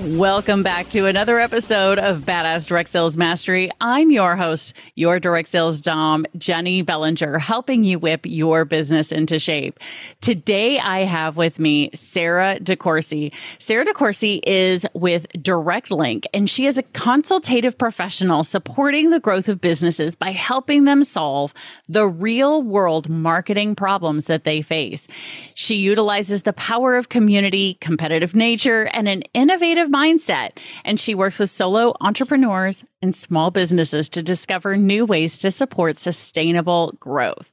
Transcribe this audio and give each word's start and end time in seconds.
Welcome 0.00 0.62
back 0.62 0.88
to 0.90 1.04
another 1.04 1.38
episode 1.38 1.98
of 1.98 2.20
Badass 2.20 2.66
Direct 2.66 2.88
Sales 2.88 3.18
Mastery. 3.18 3.70
I'm 3.82 4.10
your 4.10 4.34
host, 4.34 4.72
your 4.94 5.20
direct 5.20 5.48
sales 5.48 5.82
dom, 5.82 6.24
Jennie 6.38 6.80
Bellinger, 6.80 7.38
helping 7.38 7.84
you 7.84 7.98
whip 7.98 8.24
your 8.24 8.64
business 8.64 9.12
into 9.12 9.38
shape. 9.38 9.78
Today, 10.22 10.78
I 10.78 11.00
have 11.00 11.36
with 11.36 11.58
me 11.58 11.90
Sara 11.92 12.58
DeCourcy. 12.60 13.34
Sara 13.58 13.84
DeCourcy 13.84 14.40
is 14.46 14.86
with 14.94 15.26
DirectLync, 15.34 16.24
and 16.32 16.48
she 16.48 16.64
is 16.64 16.78
a 16.78 16.82
consultative 16.82 17.76
professional 17.76 18.42
supporting 18.42 19.10
the 19.10 19.20
growth 19.20 19.50
of 19.50 19.60
businesses 19.60 20.14
by 20.14 20.30
helping 20.30 20.86
them 20.86 21.04
solve 21.04 21.52
the 21.90 22.06
real 22.06 22.62
world 22.62 23.10
marketing 23.10 23.74
problems 23.74 24.24
that 24.26 24.44
they 24.44 24.62
face. 24.62 25.06
She 25.52 25.74
utilizes 25.74 26.44
the 26.44 26.54
power 26.54 26.96
of 26.96 27.10
community, 27.10 27.76
competitive 27.82 28.34
nature, 28.34 28.84
and 28.94 29.06
an 29.06 29.24
innovative 29.34 29.89
mindset. 29.90 30.58
And 30.84 30.98
she 30.98 31.14
works 31.14 31.38
with 31.38 31.50
solo 31.50 31.94
entrepreneurs 32.00 32.84
and 33.02 33.14
small 33.14 33.50
businesses 33.50 34.08
to 34.10 34.22
discover 34.22 34.76
new 34.76 35.04
ways 35.04 35.38
to 35.38 35.50
support 35.50 35.96
sustainable 35.96 36.96
growth. 37.00 37.50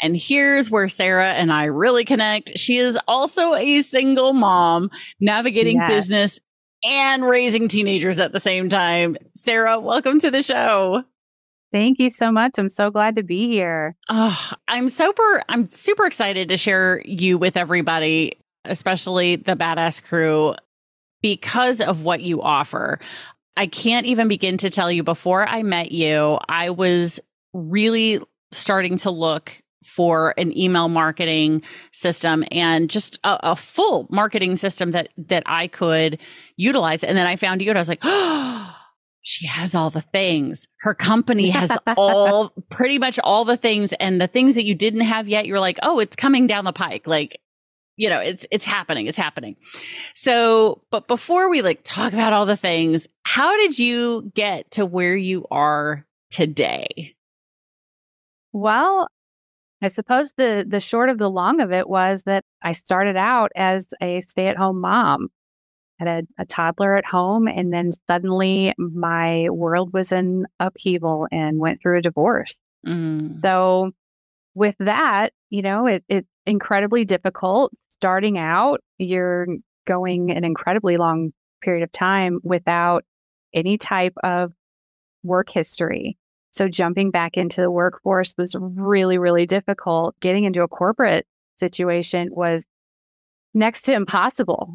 And 0.00 0.16
here's 0.16 0.70
where 0.70 0.88
Sara 0.88 1.32
and 1.32 1.52
I 1.52 1.64
really 1.64 2.04
connect. 2.04 2.56
She 2.56 2.76
is 2.76 2.98
also 3.08 3.54
a 3.54 3.82
single 3.82 4.32
mom 4.32 4.90
navigating 5.20 5.76
yes. 5.76 5.90
business 5.90 6.40
and 6.84 7.24
raising 7.24 7.66
teenagers 7.66 8.20
at 8.20 8.32
the 8.32 8.38
same 8.38 8.68
time. 8.68 9.16
Sara, 9.34 9.80
welcome 9.80 10.20
to 10.20 10.30
the 10.30 10.42
show. 10.42 11.02
Thank 11.72 11.98
you 11.98 12.10
so 12.10 12.30
much. 12.32 12.52
I'm 12.58 12.68
so 12.68 12.90
glad 12.90 13.16
to 13.16 13.22
be 13.22 13.48
here. 13.48 13.94
Oh, 14.08 14.52
I'm 14.68 14.88
super 14.88 15.42
I'm 15.48 15.68
super 15.70 16.06
excited 16.06 16.48
to 16.48 16.56
share 16.56 17.02
you 17.04 17.36
with 17.36 17.56
everybody, 17.56 18.34
especially 18.64 19.36
the 19.36 19.56
badass 19.56 20.02
crew 20.02 20.54
because 21.22 21.80
of 21.80 22.04
what 22.04 22.20
you 22.20 22.42
offer. 22.42 22.98
I 23.56 23.66
can't 23.66 24.06
even 24.06 24.28
begin 24.28 24.56
to 24.58 24.70
tell 24.70 24.90
you 24.90 25.02
before 25.02 25.46
I 25.46 25.62
met 25.62 25.90
you, 25.90 26.38
I 26.48 26.70
was 26.70 27.20
really 27.52 28.20
starting 28.52 28.98
to 28.98 29.10
look 29.10 29.60
for 29.84 30.34
an 30.36 30.56
email 30.56 30.88
marketing 30.88 31.62
system 31.92 32.44
and 32.50 32.90
just 32.90 33.18
a, 33.24 33.52
a, 33.52 33.56
full 33.56 34.06
marketing 34.10 34.54
system 34.56 34.90
that 34.90 35.08
that 35.16 35.42
I 35.46 35.66
could 35.66 36.20
utilize. 36.56 37.02
And 37.02 37.16
then 37.16 37.26
I 37.26 37.36
found 37.36 37.62
you 37.62 37.70
and 37.70 37.78
I 37.78 37.80
was 37.80 37.88
like, 37.88 38.00
oh, 38.02 38.76
she 39.22 39.46
has 39.46 39.74
all 39.74 39.90
the 39.90 40.02
things. 40.02 40.66
Her 40.80 40.94
company 40.94 41.48
has 41.50 41.70
all 41.96 42.50
pretty 42.70 42.98
much 42.98 43.18
all 43.24 43.44
the 43.44 43.56
things 43.56 43.92
and 43.94 44.20
the 44.20 44.26
things 44.26 44.54
that 44.56 44.64
you 44.64 44.74
didn't 44.74 45.00
have 45.00 45.26
yet, 45.26 45.46
you're 45.46 45.60
like, 45.60 45.78
oh, 45.82 45.98
it's 46.00 46.16
coming 46.16 46.46
down 46.46 46.64
the 46.64 46.72
pike. 46.72 47.06
Like 47.06 47.40
you 47.98 48.08
know, 48.08 48.20
it's 48.20 48.46
it's 48.50 48.64
happening. 48.64 49.06
It's 49.08 49.16
happening. 49.16 49.56
So, 50.14 50.82
but 50.90 51.08
before 51.08 51.50
we 51.50 51.62
like 51.62 51.80
talk 51.82 52.12
about 52.12 52.32
all 52.32 52.46
the 52.46 52.56
things, 52.56 53.08
how 53.24 53.56
did 53.56 53.78
you 53.78 54.30
get 54.34 54.70
to 54.72 54.86
where 54.86 55.16
you 55.16 55.46
are 55.50 56.06
today? 56.30 57.16
Well, 58.52 59.08
I 59.82 59.88
suppose 59.88 60.32
the 60.36 60.64
the 60.66 60.80
short 60.80 61.08
of 61.08 61.18
the 61.18 61.28
long 61.28 61.60
of 61.60 61.72
it 61.72 61.88
was 61.88 62.22
that 62.22 62.44
I 62.62 62.72
started 62.72 63.16
out 63.16 63.50
as 63.56 63.88
a 64.00 64.20
stay-at-home 64.20 64.80
mom. 64.80 65.28
I 66.00 66.04
had 66.04 66.24
a, 66.38 66.42
a 66.42 66.46
toddler 66.46 66.94
at 66.94 67.04
home 67.04 67.48
and 67.48 67.72
then 67.72 67.90
suddenly 68.06 68.74
my 68.78 69.50
world 69.50 69.92
was 69.92 70.12
in 70.12 70.46
upheaval 70.60 71.26
and 71.32 71.58
went 71.58 71.82
through 71.82 71.98
a 71.98 72.02
divorce. 72.02 72.60
Mm. 72.86 73.42
So 73.42 73.90
with 74.54 74.76
that, 74.78 75.30
you 75.50 75.62
know, 75.62 75.86
it, 75.86 76.04
it's 76.08 76.28
incredibly 76.46 77.04
difficult 77.04 77.72
starting 78.00 78.38
out, 78.38 78.80
you're 78.98 79.46
going 79.86 80.30
an 80.30 80.44
incredibly 80.44 80.96
long 80.96 81.32
period 81.62 81.82
of 81.82 81.90
time 81.90 82.38
without 82.44 83.04
any 83.52 83.76
type 83.76 84.14
of 84.22 84.52
work 85.24 85.50
history. 85.50 86.16
So 86.52 86.68
jumping 86.68 87.10
back 87.10 87.36
into 87.36 87.60
the 87.60 87.70
workforce 87.70 88.34
was 88.38 88.54
really, 88.58 89.18
really 89.18 89.46
difficult. 89.46 90.18
Getting 90.20 90.44
into 90.44 90.62
a 90.62 90.68
corporate 90.68 91.26
situation 91.58 92.28
was 92.30 92.66
next 93.54 93.82
to 93.82 93.92
impossible. 93.92 94.74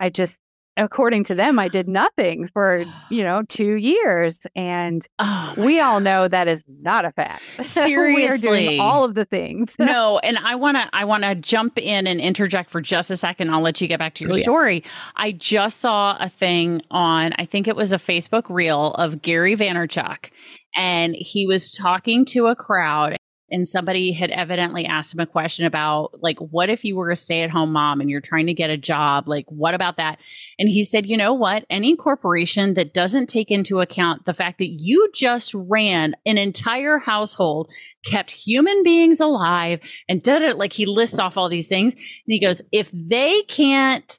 I 0.00 0.08
just 0.08 0.38
according 0.76 1.24
to 1.24 1.34
them, 1.34 1.58
I 1.58 1.68
did 1.68 1.88
nothing 1.96 2.48
for, 2.52 2.84
you 3.10 3.22
know, 3.22 3.42
two 3.48 3.74
years. 3.74 4.40
And 4.54 5.06
oh 5.18 5.54
we 5.56 5.80
all 5.80 6.00
know 6.00 6.28
that 6.28 6.48
is 6.48 6.64
not 6.68 7.04
a 7.04 7.12
fact. 7.12 7.42
Seriously. 7.60 8.14
we 8.14 8.28
are 8.28 8.38
doing 8.38 8.80
all 8.80 9.04
of 9.04 9.14
the 9.14 9.24
things. 9.24 9.74
no, 9.78 10.18
and 10.18 10.38
I 10.38 10.54
wanna 10.54 10.88
I 10.92 11.04
wanna 11.04 11.34
jump 11.34 11.78
in 11.78 12.06
and 12.06 12.20
interject 12.20 12.70
for 12.70 12.80
just 12.80 13.10
a 13.10 13.16
second. 13.16 13.50
I'll 13.50 13.60
let 13.60 13.80
you 13.80 13.88
get 13.88 13.98
back 13.98 14.14
to 14.14 14.24
your 14.24 14.34
oh, 14.34 14.38
story. 14.38 14.82
Yeah. 14.84 14.90
I 15.16 15.32
just 15.32 15.80
saw 15.80 16.16
a 16.18 16.28
thing 16.28 16.82
on, 16.90 17.32
I 17.38 17.44
think 17.44 17.68
it 17.68 17.76
was 17.76 17.92
a 17.92 17.96
Facebook 17.96 18.50
reel 18.50 18.92
of 18.94 19.22
Gary 19.22 19.56
Vaynerchuk. 19.56 20.30
And 20.74 21.16
he 21.18 21.46
was 21.46 21.70
talking 21.70 22.26
to 22.26 22.46
a 22.46 22.54
crowd 22.56 23.16
and 23.50 23.68
somebody 23.68 24.12
had 24.12 24.30
evidently 24.30 24.86
asked 24.86 25.14
him 25.14 25.20
a 25.20 25.26
question 25.26 25.66
about 25.66 26.22
like 26.22 26.38
what 26.38 26.70
if 26.70 26.84
you 26.84 26.96
were 26.96 27.10
a 27.10 27.16
stay-at-home 27.16 27.72
mom 27.72 28.00
and 28.00 28.10
you're 28.10 28.20
trying 28.20 28.46
to 28.46 28.54
get 28.54 28.70
a 28.70 28.76
job? 28.76 29.28
Like 29.28 29.46
what 29.48 29.74
about 29.74 29.96
that? 29.96 30.18
And 30.58 30.68
he 30.68 30.84
said 30.84 31.06
you 31.06 31.16
know 31.16 31.34
what? 31.34 31.64
Any 31.70 31.96
corporation 31.96 32.74
that 32.74 32.94
doesn't 32.94 33.28
take 33.28 33.50
into 33.50 33.80
account 33.80 34.24
the 34.24 34.34
fact 34.34 34.58
that 34.58 34.68
you 34.68 35.10
just 35.14 35.54
ran 35.54 36.14
an 36.24 36.38
entire 36.38 36.98
household 36.98 37.70
kept 38.04 38.30
human 38.30 38.82
beings 38.82 39.20
alive 39.20 39.80
and 40.08 40.22
did 40.22 40.42
it 40.42 40.56
like 40.56 40.72
he 40.72 40.86
lists 40.86 41.18
off 41.18 41.36
all 41.36 41.48
these 41.48 41.68
things 41.68 41.94
and 41.94 42.02
he 42.26 42.38
goes 42.40 42.62
if 42.72 42.90
they 42.92 43.42
can't 43.42 44.18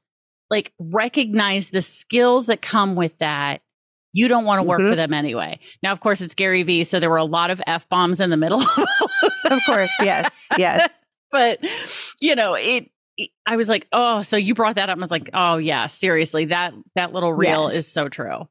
like 0.49 0.73
recognize 0.79 1.69
the 1.69 1.81
skills 1.81 2.45
that 2.45 2.61
come 2.61 2.95
with 2.95 3.17
that 3.19 3.61
you 4.17 4.27
don't 4.27 4.45
want 4.45 4.59
to 4.59 4.63
work 4.63 4.79
mm-hmm. 4.79 4.89
for 4.89 4.95
them 4.95 5.13
anyway. 5.13 5.59
Now, 5.83 5.91
of 5.91 5.99
course, 5.99 6.21
it's 6.21 6.33
Gary 6.33 6.63
Vee, 6.63 6.83
so 6.83 6.99
there 6.99 7.09
were 7.09 7.17
a 7.17 7.23
lot 7.23 7.51
of 7.51 7.61
f 7.67 7.87
bombs 7.87 8.19
in 8.19 8.31
the 8.31 8.37
middle. 8.37 8.61
of 8.61 9.61
course, 9.65 9.91
yes, 10.01 10.29
yes. 10.57 10.89
but 11.31 11.59
you 12.19 12.35
know, 12.35 12.55
it, 12.55 12.89
it. 13.15 13.29
I 13.45 13.55
was 13.55 13.69
like, 13.69 13.87
oh, 13.93 14.23
so 14.23 14.35
you 14.35 14.55
brought 14.55 14.75
that 14.75 14.89
up. 14.89 14.97
I 14.97 15.01
was 15.01 15.11
like, 15.11 15.29
oh 15.33 15.57
yeah, 15.57 15.85
seriously, 15.85 16.45
that 16.45 16.73
that 16.95 17.13
little 17.13 17.31
reel 17.31 17.69
yeah. 17.69 17.77
is 17.77 17.87
so 17.91 18.09
true. 18.09 18.47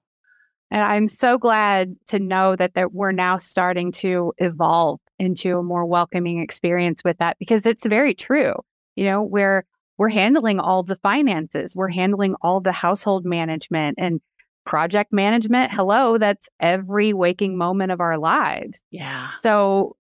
And 0.71 0.83
I'm 0.83 1.09
so 1.09 1.39
glad 1.39 1.97
to 2.09 2.19
know 2.19 2.55
that 2.57 2.75
that 2.75 2.93
we're 2.93 3.13
now 3.13 3.37
starting 3.37 3.93
to 3.93 4.33
evolve 4.39 5.01
into 5.19 5.59
a 5.59 5.63
more 5.63 5.85
welcoming 5.85 6.39
experience 6.39 7.03
with 7.05 7.19
that 7.19 7.39
because 7.39 7.67
it's 7.67 7.87
very 7.87 8.15
true. 8.15 8.55
You 8.95 9.07
know, 9.07 9.23
we're 9.23 9.65
we're 9.99 10.11
handling 10.11 10.61
all 10.61 10.85
the 10.85 10.97
finances, 10.97 11.75
we're 11.75 11.89
handling 11.89 12.35
all 12.41 12.61
the 12.61 12.73
household 12.73 13.25
management 13.25 13.97
and 13.99 14.21
project 14.67 15.13
management, 15.13 15.73
hello, 15.73 16.19
that's 16.19 16.49
every 16.61 17.13
waking 17.15 17.57
moment 17.57 17.93
of 17.93 18.01
our 18.01 18.19
lives. 18.19 18.83
Yeah. 18.91 19.31
So 19.41 19.97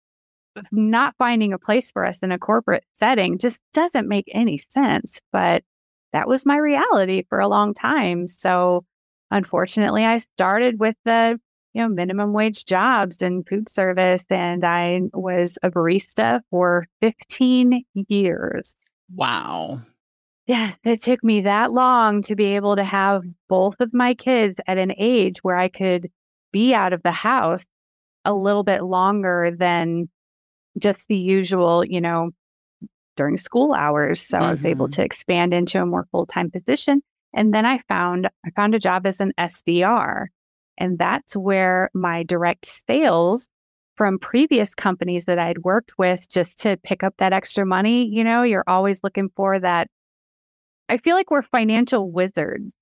not 0.73 1.14
finding 1.19 1.52
a 1.52 1.58
place 1.58 1.91
for 1.91 2.05
us 2.05 2.19
in 2.19 2.32
a 2.32 2.38
corporate 2.38 2.85
setting 2.94 3.38
just 3.38 3.61
doesn't 3.73 4.08
make 4.08 4.26
any 4.32 4.58
sense. 4.58 5.20
But 5.32 5.62
that 6.12 6.29
was 6.29 6.46
my 6.46 6.56
reality 6.56 7.25
for 7.29 7.41
a 7.41 7.49
long 7.49 7.73
time. 7.75 8.26
So 8.26 8.85
unfortunately, 9.31 10.05
I 10.05 10.19
started 10.19 10.79
with 10.81 10.96
the 11.05 11.38
you 11.75 11.82
know 11.82 11.88
minimum 11.88 12.32
wage 12.32 12.64
jobs 12.64 13.20
in 13.23 13.44
food 13.44 13.69
service, 13.69 14.25
and 14.31 14.64
I 14.64 15.00
was 15.12 15.58
a 15.62 15.70
barista 15.70 16.41
for 16.50 16.87
15 17.00 17.85
years. 18.08 18.76
Wow 19.14 19.81
yeah, 20.46 20.72
it 20.84 21.02
took 21.02 21.25
me 21.25 21.43
that 21.43 21.72
long 21.72 22.22
to 22.22 22.37
be 22.37 22.56
able 22.56 22.76
to 22.76 22.84
have 22.84 23.22
both 23.48 23.81
of 23.81 23.93
my 23.93 24.14
kids 24.14 24.60
at 24.66 24.78
an 24.78 24.93
age 24.96 25.38
where 25.43 25.56
I 25.56 25.69
could 25.69 26.08
be 26.52 26.72
out 26.72 26.93
of 26.93 27.02
the 27.02 27.12
house 27.12 27.66
a 28.25 28.32
little 28.32 28.62
bit 28.62 28.82
longer 28.82 29.54
than 29.56 30.08
just 30.78 31.08
the 31.08 31.16
usual, 31.16 31.84
you 31.84 32.00
know, 32.00 32.31
during 33.16 33.37
school 33.37 33.72
hours. 33.72 34.20
So 34.20 34.38
mm-hmm. 34.38 34.46
I 34.46 34.52
was 34.52 34.66
able 34.66 34.87
mm-hmm. 34.87 35.00
to 35.00 35.04
expand 35.04 35.52
into 35.52 35.82
a 35.82 35.87
more 35.87 36.06
full-time 36.12 36.50
position. 36.50 37.02
And 37.34 37.52
then 37.52 37.66
I 37.66 37.78
found 37.88 38.28
I 38.44 38.50
found 38.50 38.75
a 38.75 38.78
job 38.78 39.06
as 39.06 39.20
an 39.20 39.32
SDR. 39.38 40.26
And 40.78 40.98
that's 40.98 41.37
where 41.37 41.90
my 41.94 42.22
direct 42.22 42.66
sales 42.87 43.48
from 43.96 44.19
previous 44.19 44.75
companies 44.75 45.25
that 45.25 45.38
I'd 45.38 45.58
worked 45.58 45.93
with 45.98 46.28
just 46.28 46.60
to 46.60 46.76
pick 46.76 47.02
up 47.02 47.14
that 47.19 47.32
extra 47.32 47.64
money. 47.64 48.06
You 48.06 48.22
know, 48.25 48.43
you're 48.43 48.64
always 48.66 49.00
looking 49.02 49.31
for 49.34 49.58
that. 49.58 49.88
I 50.88 50.99
feel 50.99 51.17
like 51.17 51.31
we're 51.31 51.43
financial 51.43 52.11
wizards. 52.11 52.73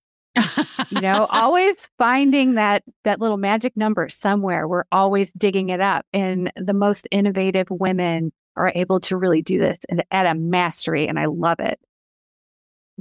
you 0.91 1.01
know, 1.01 1.27
always 1.31 1.89
finding 1.97 2.55
that 2.55 2.83
that 3.05 3.21
little 3.21 3.37
magic 3.37 3.77
number 3.77 4.09
somewhere. 4.09 4.67
We're 4.67 4.85
always 4.91 5.31
digging 5.33 5.69
it 5.69 5.81
up. 5.81 6.05
And 6.13 6.53
the 6.57 6.75
most 6.75 7.07
innovative 7.11 7.69
women 7.71 8.33
are 8.57 8.73
able 8.75 9.01
to 9.01 9.17
really 9.17 9.43
do 9.43 9.59
this 9.59 9.79
and 9.89 10.05
at 10.11 10.27
a 10.27 10.35
mastery. 10.35 11.07
And 11.07 11.19
I 11.19 11.27
love 11.27 11.61
it. 11.61 11.79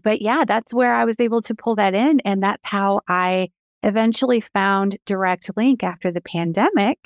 But 0.02 0.22
yeah, 0.22 0.44
that's 0.46 0.74
where 0.74 0.96
I 0.96 1.06
was 1.06 1.20
able 1.20 1.42
to 1.44 1.56
pull 1.56 1.76
that 1.76 1.94
in. 1.94 2.20
And 2.22 2.42
that's 2.42 2.66
how 2.66 3.02
I 3.08 3.50
eventually 3.84 4.42
found 4.42 4.98
DirectLync 5.06 5.84
after 5.84 6.12
the 6.12 6.22
pandemic. 6.22 7.00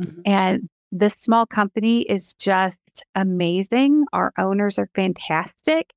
Mm-hmm. 0.00 0.20
And 0.26 0.68
this 0.92 1.14
small 1.14 1.46
company 1.46 2.02
is 2.02 2.34
just 2.34 3.04
amazing. 3.14 4.04
Our 4.12 4.32
owners 4.38 4.78
are 4.78 4.88
fantastic. 4.94 5.90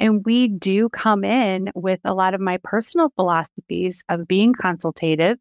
And 0.00 0.24
we 0.24 0.48
do 0.48 0.88
come 0.88 1.24
in 1.24 1.70
with 1.74 2.00
a 2.04 2.14
lot 2.14 2.32
of 2.32 2.40
my 2.40 2.58
personal 2.64 3.12
philosophies 3.16 4.02
of 4.08 4.26
being 4.26 4.54
consultative. 4.54 5.38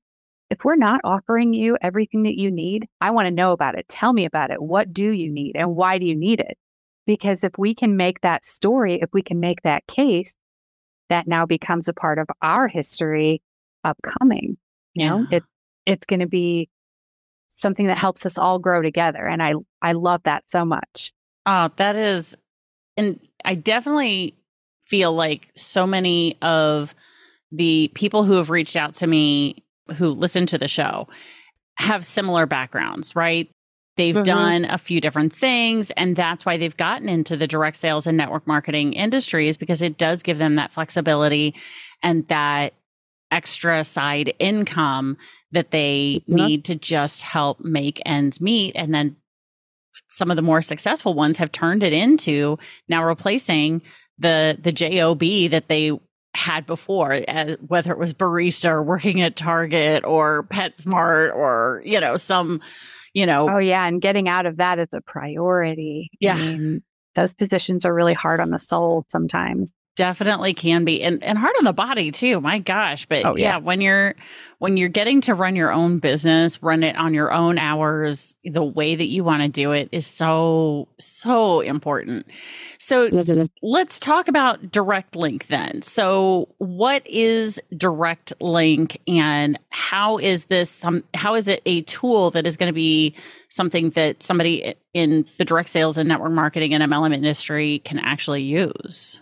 If 0.49 0.65
we're 0.65 0.75
not 0.75 0.99
offering 1.05 1.53
you 1.53 1.77
everything 1.81 2.23
that 2.23 2.37
you 2.37 2.51
need, 2.51 2.87
I 2.99 3.11
want 3.11 3.27
to 3.27 3.31
know 3.31 3.53
about 3.53 3.79
it. 3.79 3.87
Tell 3.87 4.11
me 4.11 4.25
about 4.25 4.51
it. 4.51 4.61
What 4.61 4.91
do 4.91 5.11
you 5.11 5.31
need 5.31 5.55
and 5.55 5.75
why 5.75 5.97
do 5.97 6.05
you 6.05 6.15
need 6.15 6.41
it? 6.41 6.57
Because 7.07 7.45
if 7.45 7.53
we 7.57 7.73
can 7.73 7.95
make 7.95 8.19
that 8.21 8.43
story, 8.43 8.99
if 9.01 9.09
we 9.13 9.21
can 9.21 9.39
make 9.39 9.61
that 9.61 9.87
case, 9.87 10.35
that 11.07 11.27
now 11.27 11.45
becomes 11.45 11.87
a 11.87 11.93
part 11.93 12.19
of 12.19 12.27
our 12.41 12.67
history 12.67 13.41
upcoming. 13.83 14.57
You 14.93 15.05
yeah. 15.05 15.09
know, 15.09 15.27
it 15.31 15.43
it's 15.85 16.05
going 16.05 16.19
to 16.19 16.27
be 16.27 16.69
something 17.47 17.87
that 17.87 17.97
helps 17.97 18.25
us 18.25 18.37
all 18.37 18.59
grow 18.59 18.81
together, 18.81 19.25
and 19.25 19.41
I 19.41 19.53
I 19.81 19.93
love 19.93 20.23
that 20.23 20.43
so 20.47 20.65
much. 20.65 21.13
Oh, 21.45 21.69
that 21.77 21.95
is, 21.95 22.35
and 22.95 23.19
I 23.43 23.55
definitely 23.55 24.35
feel 24.89 25.13
like 25.13 25.49
so 25.55 25.85
many 25.85 26.37
of 26.41 26.95
the 27.51 27.91
people 27.93 28.23
who 28.23 28.33
have 28.33 28.49
reached 28.49 28.75
out 28.75 28.93
to 28.95 29.07
me 29.07 29.63
who 29.95 30.09
listen 30.09 30.45
to 30.47 30.57
the 30.57 30.67
show 30.67 31.07
have 31.77 32.05
similar 32.05 32.45
backgrounds, 32.45 33.15
right? 33.15 33.49
They've 33.97 34.15
mm-hmm. 34.15 34.23
done 34.23 34.65
a 34.65 34.77
few 34.77 35.01
different 35.01 35.33
things, 35.33 35.91
and 35.91 36.15
that's 36.15 36.45
why 36.45 36.57
they've 36.57 36.75
gotten 36.75 37.09
into 37.09 37.35
the 37.35 37.47
direct 37.47 37.77
sales 37.77 38.07
and 38.07 38.17
network 38.17 38.47
marketing 38.47 38.93
industries 38.93 39.57
because 39.57 39.81
it 39.81 39.97
does 39.97 40.23
give 40.23 40.37
them 40.37 40.55
that 40.55 40.71
flexibility 40.71 41.53
and 42.01 42.27
that 42.27 42.73
extra 43.31 43.83
side 43.83 44.33
income 44.39 45.17
that 45.51 45.71
they 45.71 46.21
mm-hmm. 46.21 46.35
need 46.35 46.65
to 46.65 46.75
just 46.75 47.23
help 47.23 47.59
make 47.59 48.01
ends 48.05 48.39
meet. 48.39 48.73
And 48.75 48.93
then 48.93 49.15
some 50.07 50.31
of 50.31 50.35
the 50.35 50.41
more 50.41 50.61
successful 50.61 51.13
ones 51.13 51.37
have 51.37 51.51
turned 51.51 51.83
it 51.83 51.93
into 51.93 52.57
now 52.87 53.03
replacing 53.03 53.81
the 54.19 54.57
the 54.61 54.71
job 54.71 55.19
that 55.19 55.65
they 55.67 55.91
had 56.35 56.65
before, 56.65 57.21
uh, 57.27 57.55
whether 57.65 57.91
it 57.91 57.97
was 57.97 58.13
barista 58.13 58.69
or 58.69 58.83
working 58.83 59.21
at 59.21 59.35
Target 59.35 60.05
or 60.05 60.43
PetSmart 60.51 61.33
or 61.33 61.81
you 61.85 61.99
know 61.99 62.15
some 62.15 62.61
you 63.13 63.25
know. 63.25 63.49
Oh, 63.49 63.57
yeah. 63.57 63.85
And 63.85 64.01
getting 64.01 64.27
out 64.29 64.45
of 64.45 64.57
that 64.57 64.79
is 64.79 64.89
a 64.93 65.01
priority. 65.01 66.11
Yeah. 66.19 66.35
I 66.35 66.37
mean, 66.37 66.83
those 67.15 67.33
positions 67.33 67.85
are 67.85 67.93
really 67.93 68.13
hard 68.13 68.39
on 68.39 68.51
the 68.51 68.59
soul 68.59 69.05
sometimes 69.09 69.71
definitely 69.99 70.53
can 70.53 70.85
be 70.85 71.03
and, 71.03 71.21
and 71.25 71.37
hard 71.37 71.53
on 71.57 71.65
the 71.65 71.73
body 71.73 72.09
too 72.09 72.39
my 72.39 72.57
gosh 72.57 73.05
but 73.05 73.25
oh, 73.25 73.35
yeah. 73.35 73.49
yeah. 73.49 73.57
when 73.57 73.81
you're 73.81 74.15
when 74.59 74.77
you're 74.77 74.87
getting 74.87 75.19
to 75.19 75.33
run 75.35 75.57
your 75.57 75.73
own 75.73 75.99
business 75.99 76.63
run 76.63 76.83
it 76.83 76.95
on 76.95 77.13
your 77.13 77.33
own 77.33 77.57
hours 77.57 78.33
the 78.45 78.63
way 78.63 78.95
that 78.95 79.07
you 79.07 79.25
want 79.25 79.43
to 79.43 79.49
do 79.49 79.73
it 79.73 79.89
is 79.91 80.07
so 80.07 80.87
so 80.99 81.59
important 81.59 82.25
so 82.77 83.09
mm-hmm. 83.09 83.43
let's 83.61 83.99
talk 83.99 84.29
about 84.29 84.71
DirectLync 84.71 85.45
then 85.47 85.81
so 85.81 86.47
what 86.59 87.05
is 87.05 87.61
DirectLync 87.73 88.95
and 89.05 89.59
how 89.67 90.17
is 90.17 90.45
this 90.45 90.69
some 90.69 91.03
how 91.13 91.35
is 91.35 91.49
it 91.49 91.61
a 91.65 91.81
tool 91.81 92.31
that 92.31 92.47
is 92.47 92.55
going 92.55 92.69
to 92.69 92.73
be 92.73 93.13
something 93.49 93.89
that 93.89 94.23
somebody 94.23 94.75
in 94.93 95.25
the 95.37 95.43
direct 95.43 95.67
sales 95.67 95.97
and 95.97 96.07
network 96.07 96.31
marketing 96.31 96.73
and 96.73 96.81
mlm 96.89 97.13
industry 97.13 97.79
can 97.79 97.99
actually 97.99 98.43
use 98.43 99.19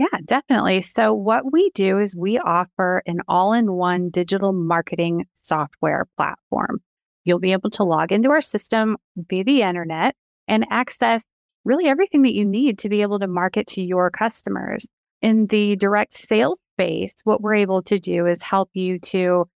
yeah, 0.00 0.18
definitely. 0.24 0.80
So, 0.80 1.12
what 1.12 1.52
we 1.52 1.70
do 1.74 1.98
is 1.98 2.16
we 2.16 2.38
offer 2.38 3.02
an 3.04 3.18
all 3.28 3.52
in 3.52 3.70
one 3.70 4.08
digital 4.08 4.50
marketing 4.54 5.26
software 5.34 6.06
platform. 6.16 6.80
You'll 7.24 7.38
be 7.38 7.52
able 7.52 7.68
to 7.72 7.84
log 7.84 8.10
into 8.10 8.30
our 8.30 8.40
system 8.40 8.96
via 9.14 9.44
the 9.44 9.60
internet 9.60 10.14
and 10.48 10.64
access 10.70 11.22
really 11.66 11.86
everything 11.86 12.22
that 12.22 12.32
you 12.32 12.46
need 12.46 12.78
to 12.78 12.88
be 12.88 13.02
able 13.02 13.18
to 13.18 13.26
market 13.26 13.66
to 13.66 13.82
your 13.82 14.10
customers. 14.10 14.86
In 15.20 15.48
the 15.48 15.76
direct 15.76 16.14
sales 16.14 16.58
space, 16.72 17.12
what 17.24 17.42
we're 17.42 17.56
able 17.56 17.82
to 17.82 17.98
do 17.98 18.26
is 18.26 18.42
help 18.42 18.70
you 18.72 18.98
to 19.00 19.50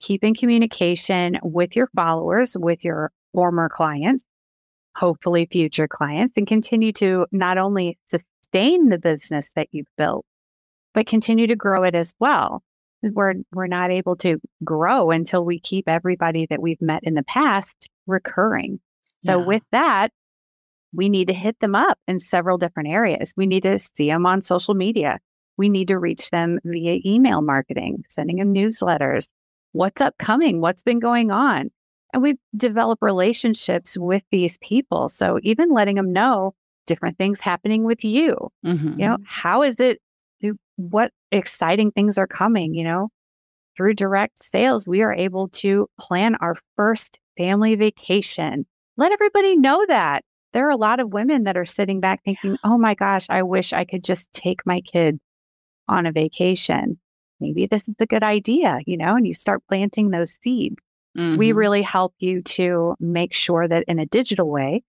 keep 0.00 0.24
in 0.24 0.32
communication 0.34 1.38
with 1.42 1.76
your 1.76 1.90
followers, 1.94 2.56
with 2.58 2.82
your 2.82 3.12
former 3.34 3.68
clients, 3.68 4.24
hopefully 4.96 5.46
future 5.50 5.86
clients, 5.86 6.32
and 6.38 6.46
continue 6.46 6.92
to 6.92 7.26
not 7.30 7.58
only 7.58 7.98
sustain 8.06 8.31
sustain 8.52 8.88
the 8.88 8.98
business 8.98 9.50
that 9.56 9.68
you've 9.72 9.86
built, 9.96 10.24
but 10.94 11.06
continue 11.06 11.46
to 11.46 11.56
grow 11.56 11.84
it 11.84 11.94
as 11.94 12.14
well. 12.18 12.62
We're, 13.02 13.34
we're 13.52 13.66
not 13.66 13.90
able 13.90 14.16
to 14.16 14.40
grow 14.62 15.10
until 15.10 15.44
we 15.44 15.58
keep 15.58 15.88
everybody 15.88 16.46
that 16.50 16.62
we've 16.62 16.80
met 16.80 17.02
in 17.02 17.14
the 17.14 17.24
past 17.24 17.88
recurring. 18.06 18.78
So, 19.26 19.40
yeah. 19.40 19.46
with 19.46 19.62
that, 19.72 20.10
we 20.94 21.08
need 21.08 21.28
to 21.28 21.34
hit 21.34 21.58
them 21.60 21.74
up 21.74 21.98
in 22.06 22.20
several 22.20 22.58
different 22.58 22.90
areas. 22.90 23.34
We 23.36 23.46
need 23.46 23.62
to 23.64 23.78
see 23.78 24.08
them 24.08 24.26
on 24.26 24.42
social 24.42 24.74
media. 24.74 25.18
We 25.56 25.68
need 25.68 25.88
to 25.88 25.98
reach 25.98 26.30
them 26.30 26.60
via 26.64 27.00
email 27.04 27.42
marketing, 27.42 28.04
sending 28.08 28.36
them 28.36 28.54
newsletters. 28.54 29.28
What's 29.72 30.00
upcoming? 30.00 30.60
What's 30.60 30.82
been 30.82 31.00
going 31.00 31.30
on? 31.30 31.70
And 32.12 32.22
we've 32.22 32.38
developed 32.56 33.02
relationships 33.02 33.96
with 33.98 34.22
these 34.30 34.58
people. 34.58 35.08
So 35.08 35.40
even 35.42 35.72
letting 35.72 35.96
them 35.96 36.12
know 36.12 36.54
different 36.92 37.16
things 37.16 37.40
happening 37.40 37.84
with 37.84 38.04
you. 38.04 38.36
Mm-hmm. 38.66 39.00
You 39.00 39.06
know, 39.06 39.16
how 39.24 39.62
is 39.62 39.80
it? 39.80 39.98
What 40.76 41.10
exciting 41.30 41.90
things 41.92 42.18
are 42.18 42.26
coming? 42.26 42.74
You 42.74 42.84
know, 42.84 43.08
through 43.76 43.94
direct 43.94 44.42
sales, 44.42 44.86
we 44.86 45.02
are 45.02 45.12
able 45.12 45.48
to 45.48 45.88
plan 45.98 46.34
our 46.40 46.56
first 46.76 47.18
family 47.38 47.76
vacation. 47.76 48.66
Let 48.96 49.12
everybody 49.12 49.56
know 49.56 49.84
that. 49.88 50.22
There 50.52 50.66
are 50.66 50.70
a 50.70 50.76
lot 50.76 51.00
of 51.00 51.14
women 51.14 51.44
that 51.44 51.56
are 51.56 51.64
sitting 51.64 52.00
back 52.00 52.22
thinking, 52.24 52.58
oh 52.62 52.76
my 52.76 52.94
gosh, 52.94 53.26
I 53.30 53.42
wish 53.42 53.72
I 53.72 53.86
could 53.86 54.04
just 54.04 54.30
take 54.34 54.66
my 54.66 54.82
kid 54.82 55.18
on 55.88 56.04
a 56.04 56.12
vacation. 56.12 56.98
Maybe 57.40 57.66
this 57.66 57.88
is 57.88 57.94
a 57.98 58.06
good 58.06 58.22
idea, 58.22 58.80
you 58.86 58.98
know, 58.98 59.16
and 59.16 59.26
you 59.26 59.32
start 59.34 59.62
planting 59.68 60.10
those 60.10 60.38
seeds. 60.42 60.76
Mm-hmm. 61.16 61.38
We 61.38 61.52
really 61.52 61.82
help 61.82 62.14
you 62.18 62.42
to 62.42 62.94
make 63.00 63.34
sure 63.34 63.66
that 63.66 63.84
in 63.88 63.98
a 63.98 64.06
digital 64.06 64.50
way, 64.50 64.82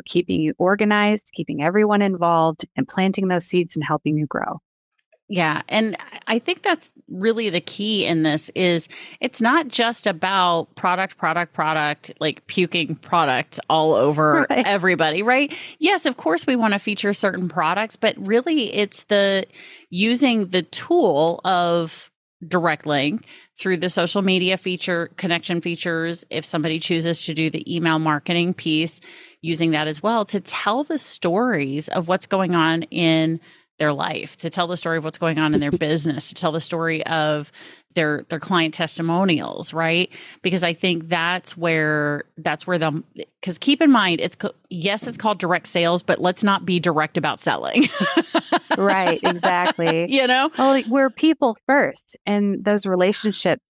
we're 0.00 0.04
keeping 0.04 0.40
you 0.40 0.54
organized, 0.56 1.30
keeping 1.34 1.62
everyone 1.62 2.00
involved, 2.00 2.64
and 2.74 2.88
planting 2.88 3.28
those 3.28 3.44
seeds 3.44 3.76
and 3.76 3.84
helping 3.84 4.16
you 4.16 4.26
grow. 4.26 4.58
Yeah, 5.28 5.60
and 5.68 5.96
I 6.26 6.38
think 6.38 6.62
that's 6.62 6.88
really 7.08 7.50
the 7.50 7.60
key 7.60 8.06
in 8.06 8.22
this 8.22 8.48
is 8.54 8.88
it's 9.20 9.40
not 9.40 9.68
just 9.68 10.06
about 10.06 10.74
product 10.74 11.18
product 11.18 11.52
product 11.52 12.12
like 12.18 12.44
puking 12.46 12.96
product 12.96 13.60
all 13.68 13.92
over 13.92 14.46
right. 14.50 14.66
everybody, 14.66 15.22
right? 15.22 15.54
Yes, 15.78 16.06
of 16.06 16.16
course 16.16 16.46
we 16.46 16.56
want 16.56 16.72
to 16.72 16.78
feature 16.78 17.12
certain 17.12 17.48
products, 17.48 17.94
but 17.94 18.16
really 18.18 18.72
it's 18.74 19.04
the 19.04 19.46
using 19.90 20.46
the 20.46 20.62
tool 20.62 21.40
of 21.44 22.09
DirectLync 22.44 23.22
through 23.58 23.76
the 23.76 23.88
social 23.88 24.22
media 24.22 24.56
feature 24.56 25.10
connection 25.16 25.60
features 25.60 26.24
if 26.30 26.44
somebody 26.44 26.78
chooses 26.78 27.24
to 27.26 27.34
do 27.34 27.50
the 27.50 27.74
email 27.74 27.98
marketing 27.98 28.54
piece 28.54 29.00
using 29.42 29.72
that 29.72 29.86
as 29.86 30.02
well 30.02 30.24
to 30.26 30.40
tell 30.40 30.84
the 30.84 30.98
stories 30.98 31.88
of 31.88 32.08
what's 32.08 32.26
going 32.26 32.54
on 32.54 32.82
in 32.84 33.40
their 33.78 33.92
life, 33.92 34.36
to 34.36 34.50
tell 34.50 34.66
the 34.66 34.76
story 34.76 34.98
of 34.98 35.04
what's 35.04 35.18
going 35.18 35.38
on 35.38 35.54
in 35.54 35.60
their 35.60 35.70
business, 35.88 36.28
to 36.28 36.34
tell 36.34 36.52
the 36.52 36.60
story 36.60 37.04
of 37.06 37.50
their 37.94 38.24
their 38.28 38.38
client 38.38 38.74
testimonials, 38.74 39.72
right? 39.72 40.10
Because 40.42 40.62
I 40.62 40.72
think 40.72 41.08
that's 41.08 41.56
where 41.56 42.24
that's 42.38 42.66
where 42.66 42.78
the 42.78 43.02
because 43.40 43.58
keep 43.58 43.82
in 43.82 43.90
mind 43.90 44.20
it's 44.20 44.36
yes 44.68 45.06
it's 45.06 45.16
called 45.16 45.38
direct 45.38 45.66
sales, 45.66 46.02
but 46.02 46.20
let's 46.20 46.42
not 46.42 46.64
be 46.64 46.78
direct 46.78 47.16
about 47.16 47.40
selling. 47.40 47.88
right, 48.78 49.20
exactly. 49.22 50.10
You 50.12 50.26
know, 50.26 50.50
well, 50.56 50.82
we're 50.88 51.10
people 51.10 51.56
first, 51.66 52.16
and 52.26 52.64
those 52.64 52.86
relationships 52.86 53.62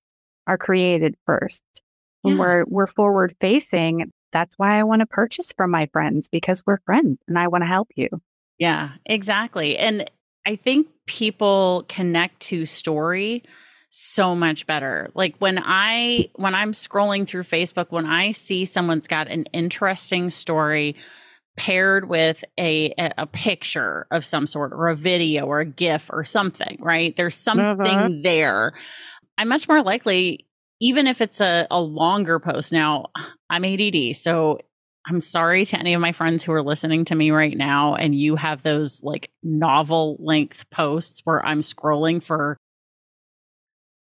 are 0.46 0.58
created 0.58 1.16
first. 1.26 1.62
When 2.22 2.34
yeah. 2.34 2.40
we're 2.40 2.64
we're 2.66 2.86
forward 2.86 3.34
facing, 3.40 4.12
that's 4.32 4.54
why 4.58 4.78
I 4.78 4.82
want 4.82 5.00
to 5.00 5.06
purchase 5.06 5.52
from 5.52 5.70
my 5.70 5.86
friends 5.92 6.28
because 6.28 6.62
we're 6.66 6.80
friends 6.84 7.18
and 7.26 7.38
I 7.38 7.48
want 7.48 7.62
to 7.62 7.68
help 7.68 7.88
you. 7.94 8.08
Yeah, 8.58 8.90
exactly. 9.06 9.78
And 9.78 10.10
I 10.46 10.56
think 10.56 10.88
people 11.06 11.84
connect 11.88 12.40
to 12.40 12.66
story 12.66 13.42
so 13.90 14.34
much 14.34 14.66
better. 14.66 15.10
Like 15.14 15.36
when 15.38 15.58
I 15.62 16.28
when 16.36 16.54
I'm 16.54 16.72
scrolling 16.72 17.26
through 17.26 17.42
Facebook 17.42 17.86
when 17.90 18.06
I 18.06 18.30
see 18.30 18.64
someone's 18.64 19.08
got 19.08 19.28
an 19.28 19.44
interesting 19.52 20.30
story 20.30 20.96
paired 21.56 22.08
with 22.08 22.44
a 22.58 22.94
a 23.18 23.26
picture 23.26 24.06
of 24.10 24.24
some 24.24 24.46
sort 24.46 24.72
or 24.72 24.88
a 24.88 24.96
video 24.96 25.44
or 25.46 25.60
a 25.60 25.66
gif 25.66 26.08
or 26.12 26.24
something, 26.24 26.78
right? 26.80 27.16
There's 27.16 27.34
something 27.34 27.88
uh-huh. 27.88 28.08
there. 28.22 28.72
I'm 29.36 29.48
much 29.48 29.68
more 29.68 29.82
likely 29.82 30.46
even 30.80 31.06
if 31.06 31.20
it's 31.20 31.40
a, 31.42 31.66
a 31.70 31.80
longer 31.80 32.38
post. 32.38 32.72
Now, 32.72 33.08
I'm 33.50 33.64
ADD, 33.64 34.16
so 34.16 34.60
I'm 35.06 35.20
sorry 35.20 35.64
to 35.66 35.78
any 35.78 35.94
of 35.94 36.00
my 36.00 36.12
friends 36.12 36.44
who 36.44 36.52
are 36.52 36.62
listening 36.62 37.04
to 37.06 37.14
me 37.14 37.30
right 37.30 37.56
now 37.56 37.94
and 37.94 38.14
you 38.14 38.36
have 38.36 38.62
those 38.62 39.02
like 39.02 39.30
novel 39.42 40.16
length 40.20 40.68
posts 40.70 41.20
where 41.24 41.44
I'm 41.44 41.60
scrolling 41.60 42.22
for 42.22 42.58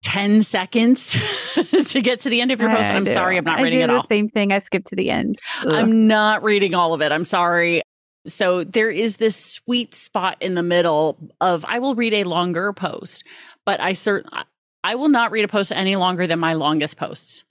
10 0.08 0.42
seconds 0.42 1.18
to 1.90 2.02
get 2.02 2.22
to 2.22 2.30
the 2.30 2.40
end 2.40 2.54
of 2.54 2.62
your 2.62 2.70
post. 2.70 2.90
I'm 2.90 3.04
do. 3.04 3.12
sorry, 3.12 3.36
I'm 3.36 3.44
not 3.44 3.60
reading 3.60 3.82
it 3.82 3.90
all. 3.90 4.08
same 4.08 4.30
thing. 4.30 4.54
I 4.54 4.60
skip 4.60 4.86
to 4.86 4.96
the 4.96 5.10
end. 5.10 5.36
Ugh. 5.64 5.74
I'm 5.74 6.08
not 6.08 6.44
reading 6.44 6.74
all 6.76 6.94
of 6.94 7.02
it. 7.02 7.12
I'm 7.12 7.26
sorry. 7.26 7.82
So 8.26 8.64
there 8.64 8.90
is 8.90 9.18
this 9.18 9.36
sweet 9.36 9.94
spot 9.94 10.38
in 10.40 10.56
the 10.56 10.64
middle 10.64 11.18
of 11.42 11.66
I 11.68 11.80
will 11.80 11.94
read 11.94 12.14
a 12.14 12.24
longer 12.24 12.72
post, 12.72 13.26
but 13.66 13.82
I 13.82 13.92
certainly 13.92 14.44
I 14.82 14.96
will 14.96 15.10
not 15.10 15.32
read 15.32 15.44
a 15.44 15.50
post 15.50 15.74
any 15.76 15.98
longer 15.98 16.26
than 16.26 16.40
my 16.40 16.54
longest 16.54 16.96
posts. 16.96 17.44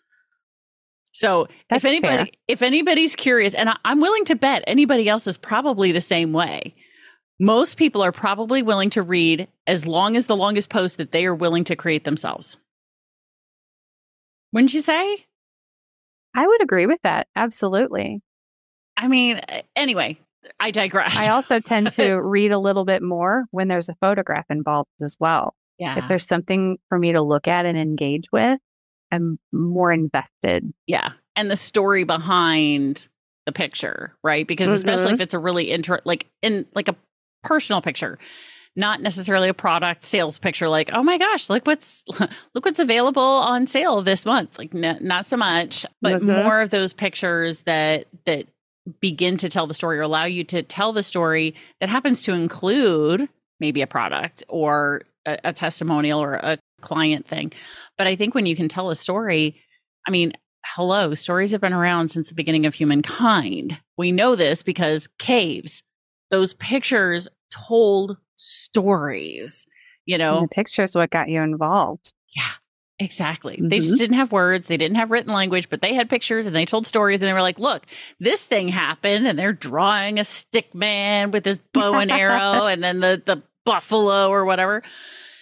So 1.13 1.49
That's 1.69 1.85
if 1.85 1.89
anybody 1.89 2.17
fair. 2.17 2.27
if 2.49 2.63
anybody's 2.63 3.15
curious, 3.15 3.53
and 3.53 3.69
I, 3.69 3.77
I'm 3.85 4.01
willing 4.01 4.25
to 4.27 4.35
bet 4.35 4.65
anybody 4.67 5.11
else 5.11 5.27
is 5.27 5.37
probably 5.37 5.93
the 5.93 6.01
same 6.01 6.33
way. 6.33 6.75
Most 7.39 7.77
people 7.77 8.03
are 8.03 8.13
probably 8.13 8.63
willing 8.63 8.91
to 8.91 9.03
read 9.03 9.49
as 9.67 9.85
long 9.87 10.17
as 10.17 10.27
the 10.27 10.37
longest 10.37 10.71
post 10.71 10.97
that 10.97 11.13
they 11.13 11.27
are 11.27 11.35
willing 11.35 11.65
to 11.65 11.77
create 11.77 12.05
themselves. 12.05 12.57
Wouldn't 14.53 14.73
you 14.73 14.81
say? 14.81 15.27
I 16.35 16.47
would 16.47 16.63
agree 16.63 16.87
with 16.87 17.01
that. 17.03 17.27
Absolutely. 17.37 18.23
I 18.97 19.09
mean, 19.09 19.41
anyway, 19.75 20.19
I 20.59 20.71
digress. 20.71 21.17
I 21.17 21.29
also 21.29 21.61
tend 21.61 21.91
to 21.93 22.15
read 22.23 22.53
a 22.53 22.59
little 22.59 22.85
bit 22.85 23.03
more 23.03 23.45
when 23.51 23.69
there's 23.69 23.89
a 23.89 23.95
photograph 23.97 24.47
involved 24.49 24.91
as 25.03 25.17
well. 25.21 25.55
Yeah. 25.79 25.99
If 25.99 26.09
there's 26.09 26.27
something 26.27 26.79
for 26.89 26.99
me 26.99 27.13
to 27.13 27.21
look 27.21 27.49
at 27.49 27.67
and 27.67 27.77
engage 27.77 28.33
with, 28.33 28.59
I'm 29.13 29.39
more 29.53 29.93
invested. 29.93 30.73
Yeah. 30.87 31.13
And 31.35 31.51
the 31.51 31.57
story 31.57 32.05
behind 32.05 33.09
the 33.45 33.53
picture, 33.53 34.17
right? 34.23 34.47
Because 34.47 34.69
mm-hmm. 34.69 34.77
especially 34.77 35.13
if 35.13 35.21
it's 35.21 35.35
a 35.35 35.39
really 35.39 35.71
intro 35.71 35.99
like 36.05 36.27
in 36.43 36.67
like 36.75 36.89
a 36.89 36.97
personal 37.47 37.81
picture, 37.81 38.19
not 38.75 39.01
necessarily 39.01 39.49
a 39.49 39.55
product 39.55 40.05
sales 40.05 40.39
picture 40.39 40.69
like, 40.69 40.91
"Oh 40.93 41.03
my 41.03 41.19
gosh, 41.19 41.49
look 41.49 41.67
what's 41.67 42.05
look 42.55 42.65
what's 42.65 42.79
available 42.79 43.23
on 43.23 43.67
sale 43.67 44.03
this 44.03 44.25
month." 44.25 44.59
Like 44.59 44.75
n- 44.75 44.99
not 45.01 45.27
so 45.27 45.37
much, 45.37 45.87
but 46.03 46.21
mm-hmm. 46.21 46.43
more 46.43 46.61
of 46.61 46.71
those 46.71 46.93
pictures 46.93 47.63
that 47.63 48.07
that 48.25 48.47
begin 49.01 49.37
to 49.39 49.49
tell 49.49 49.67
the 49.67 49.75
story 49.75 49.99
or 49.99 50.03
allow 50.03 50.25
you 50.25 50.45
to 50.45 50.63
tell 50.63 50.93
the 50.93 51.03
story 51.03 51.55
that 51.81 51.89
happens 51.89 52.23
to 52.23 52.33
include 52.33 53.29
maybe 53.59 53.83
a 53.83 53.87
product 53.87 54.45
or 54.49 55.03
a, 55.27 55.39
a 55.45 55.53
testimonial 55.53 56.23
or 56.23 56.35
a 56.35 56.59
client 56.81 57.27
thing. 57.27 57.53
But 57.99 58.07
I 58.07 58.17
think 58.17 58.35
when 58.35 58.47
you 58.47 58.57
can 58.57 58.69
tell 58.69 58.91
a 58.91 58.97
story, 58.97 59.61
I 60.07 60.11
mean, 60.11 60.33
hello, 60.65 61.15
stories 61.15 61.53
have 61.53 61.61
been 61.61 61.73
around 61.73 62.11
since 62.11 62.29
the 62.29 62.35
beginning 62.35 62.67
of 62.67 62.75
humankind. 62.75 63.79
We 63.97 64.13
know 64.13 64.37
this 64.37 64.63
because 64.63 65.09
caves, 65.19 65.83
those 66.31 66.55
pictures 66.55 67.29
told 67.51 68.17
stories, 68.37 69.67
you 70.05 70.19
know. 70.19 70.39
And 70.39 70.45
the 70.45 70.55
pictures 70.55 70.95
what 70.95 71.11
got 71.11 71.29
you 71.29 71.41
involved. 71.43 72.13
Yeah. 72.35 72.43
Exactly. 72.99 73.57
Mm-hmm. 73.57 73.69
They 73.69 73.81
just 73.81 73.99
didn't 73.99 74.17
have 74.17 74.33
words. 74.33 74.69
They 74.69 74.79
didn't 74.79 74.97
have 74.97 75.11
written 75.11 75.31
language, 75.31 75.69
but 75.69 75.83
they 75.83 75.93
had 75.93 76.09
pictures 76.09 76.47
and 76.47 76.57
they 76.57 76.65
told 76.65 76.87
stories 76.87 77.21
and 77.21 77.29
they 77.29 77.35
were 77.35 77.43
like, 77.43 77.59
look, 77.59 77.85
this 78.21 78.43
thing 78.43 78.69
happened. 78.69 79.27
And 79.27 79.39
they're 79.39 79.53
drawing 79.53 80.19
a 80.19 80.25
stick 80.25 80.75
man 80.75 81.31
with 81.31 81.45
his 81.45 81.59
bow 81.75 81.95
and 81.95 82.11
arrow 82.11 82.67
and 82.67 82.83
then 82.83 83.01
the, 83.01 83.23
the 83.25 83.43
buffalo 83.67 84.31
or 84.31 84.47
whatever 84.47 84.83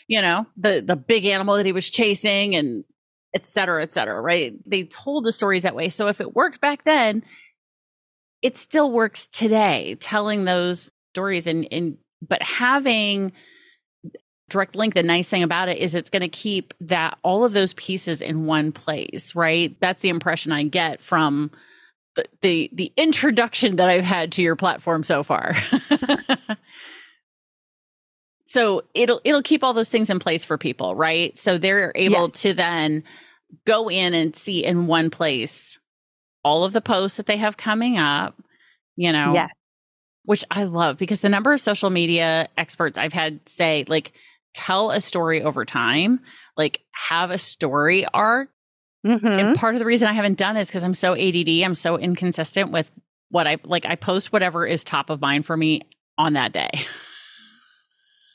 you 0.06 0.20
know, 0.20 0.46
the 0.56 0.82
the 0.84 0.96
big 0.96 1.24
animal 1.24 1.56
that 1.56 1.66
he 1.66 1.72
was 1.72 1.88
chasing 1.88 2.54
and 2.54 2.84
et 3.34 3.46
cetera, 3.46 3.82
et 3.82 3.92
cetera, 3.92 4.20
right? 4.20 4.54
They 4.66 4.84
told 4.84 5.24
the 5.24 5.32
stories 5.32 5.62
that 5.62 5.74
way. 5.74 5.88
So 5.88 6.08
if 6.08 6.20
it 6.20 6.34
worked 6.34 6.60
back 6.60 6.84
then, 6.84 7.24
it 8.44 8.58
still 8.58 8.92
works 8.92 9.26
today, 9.26 9.96
telling 10.00 10.44
those 10.44 10.90
stories 11.14 11.46
and, 11.46 11.66
and 11.72 11.96
but 12.20 12.42
having 12.42 13.32
DirectLync 14.50 14.92
the 14.92 15.02
nice 15.02 15.30
thing 15.30 15.42
about 15.42 15.70
it 15.70 15.78
is 15.78 15.94
it's 15.94 16.10
going 16.10 16.20
to 16.20 16.28
keep 16.28 16.74
that 16.80 17.16
all 17.22 17.46
of 17.46 17.54
those 17.54 17.72
pieces 17.72 18.20
in 18.20 18.44
one 18.44 18.70
place 18.70 19.34
right? 19.34 19.74
That's 19.80 20.02
the 20.02 20.10
impression 20.10 20.52
i 20.52 20.62
get 20.62 21.00
from 21.00 21.50
the 22.16 22.26
the, 22.42 22.70
the 22.72 22.92
introduction 22.98 23.76
that 23.76 23.88
i've 23.88 24.04
had 24.04 24.30
to 24.32 24.42
your 24.42 24.56
platform 24.56 25.02
so 25.02 25.22
far. 25.22 25.54
So 28.46 28.84
it'll 28.94 29.20
it'll 29.24 29.42
keep 29.42 29.64
all 29.64 29.72
those 29.72 29.88
things 29.88 30.10
in 30.10 30.20
place 30.20 30.44
for 30.44 30.56
people 30.56 30.94
right? 30.94 31.36
So 31.36 31.58
they're 31.58 31.90
able 31.96 32.28
yes. 32.28 32.42
to 32.42 32.54
then 32.54 33.02
go 33.66 33.90
in 33.90 34.14
and 34.14 34.36
see 34.36 34.64
in 34.64 34.86
one 34.86 35.10
place 35.10 35.80
all 36.44 36.64
of 36.64 36.72
the 36.72 36.80
posts 36.80 37.16
that 37.16 37.26
they 37.26 37.36
have 37.36 37.56
coming 37.56 37.98
up 37.98 38.40
you 38.96 39.12
know? 39.12 39.34
Yeah. 39.34 39.48
Which 40.24 40.44
i 40.50 40.64
love 40.64 40.96
because 40.96 41.20
the 41.20 41.28
number 41.28 41.52
of 41.52 41.60
social 41.60 41.90
media 41.90 42.48
experts 42.56 42.96
i've 42.96 43.12
had 43.12 43.46
say 43.46 43.84
like 43.88 44.12
tell 44.54 44.90
a 44.90 44.98
story 44.98 45.42
over 45.42 45.66
time 45.66 46.20
like 46.56 46.80
have 46.92 47.30
a 47.30 47.36
story 47.36 48.06
arc. 48.14 48.48
Mm-hmm. 49.04 49.26
and 49.26 49.56
part 49.58 49.74
of 49.74 49.80
the 49.80 49.84
reason 49.84 50.08
i 50.08 50.14
haven't 50.14 50.38
done 50.38 50.56
is 50.56 50.68
because 50.68 50.82
i'm 50.82 50.94
so 50.94 51.14
add 51.14 51.48
i'm 51.62 51.74
so 51.74 51.98
inconsistent 51.98 52.72
with 52.72 52.90
what 53.28 53.46
i 53.46 53.58
like 53.64 53.84
i 53.84 53.96
post 53.96 54.32
whatever 54.32 54.66
is 54.66 54.82
top 54.82 55.10
of 55.10 55.20
mind 55.20 55.44
for 55.44 55.58
me 55.58 55.82
on 56.16 56.34
that 56.34 56.52
day. 56.52 56.70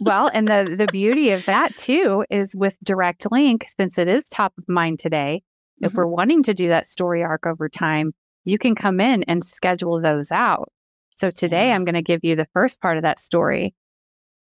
Well, 0.02 0.32
and 0.34 0.48
the 0.48 0.76
the 0.78 0.88
beauty 0.92 1.32
of 1.32 1.46
that 1.46 1.76
too 1.76 2.24
is 2.30 2.56
with 2.56 2.78
DirectLync, 2.86 3.64
since 3.78 3.98
it 3.98 4.08
is 4.08 4.24
top 4.30 4.54
of 4.58 4.64
mind 4.70 5.00
today, 5.00 5.44
mm-hmm. 5.82 5.86
if 5.86 5.94
we're 5.94 6.08
wanting 6.08 6.44
to 6.44 6.54
do 6.54 6.70
that 6.70 6.86
story 6.86 7.24
arc 7.24 7.46
over 7.46 7.70
time, 7.70 8.14
you 8.46 8.58
can 8.58 8.76
come 8.76 9.00
in 9.00 9.24
and 9.24 9.44
schedule 9.44 10.02
those 10.02 10.32
out. 10.32 10.72
So 11.16 11.30
today. 11.30 11.74
I'm 11.74 11.84
going 11.84 11.96
to 11.96 12.02
give 12.02 12.24
you 12.24 12.38
the 12.38 12.48
first 12.54 12.82
part 12.82 12.96
of 12.96 13.04
that 13.04 13.20
story. 13.20 13.74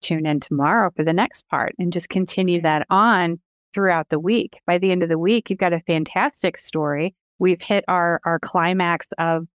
Tune 0.03 0.27
in 0.27 0.39
tomorrow 0.39 0.91
for 0.95 1.03
the 1.03 1.15
next 1.15 1.49
part 1.49 1.75
and 1.79 1.93
just 1.93 2.11
continue 2.11 2.61
that 2.61 2.87
on 2.91 3.41
throughout 3.73 4.11
the 4.11 4.21
week. 4.21 4.61
By 4.67 4.77
the 4.79 4.93
end 4.93 5.03
of 5.03 5.09
the 5.09 5.19
week, 5.19 5.49
you've 5.49 5.59
got 5.59 5.73
a 5.73 5.81
fantastic 5.81 6.59
story. 6.59 7.15
We've 7.39 7.61
hit 7.61 7.85
our 7.89 8.21
our 8.25 8.39
climax 8.39 9.09
of 9.17 9.47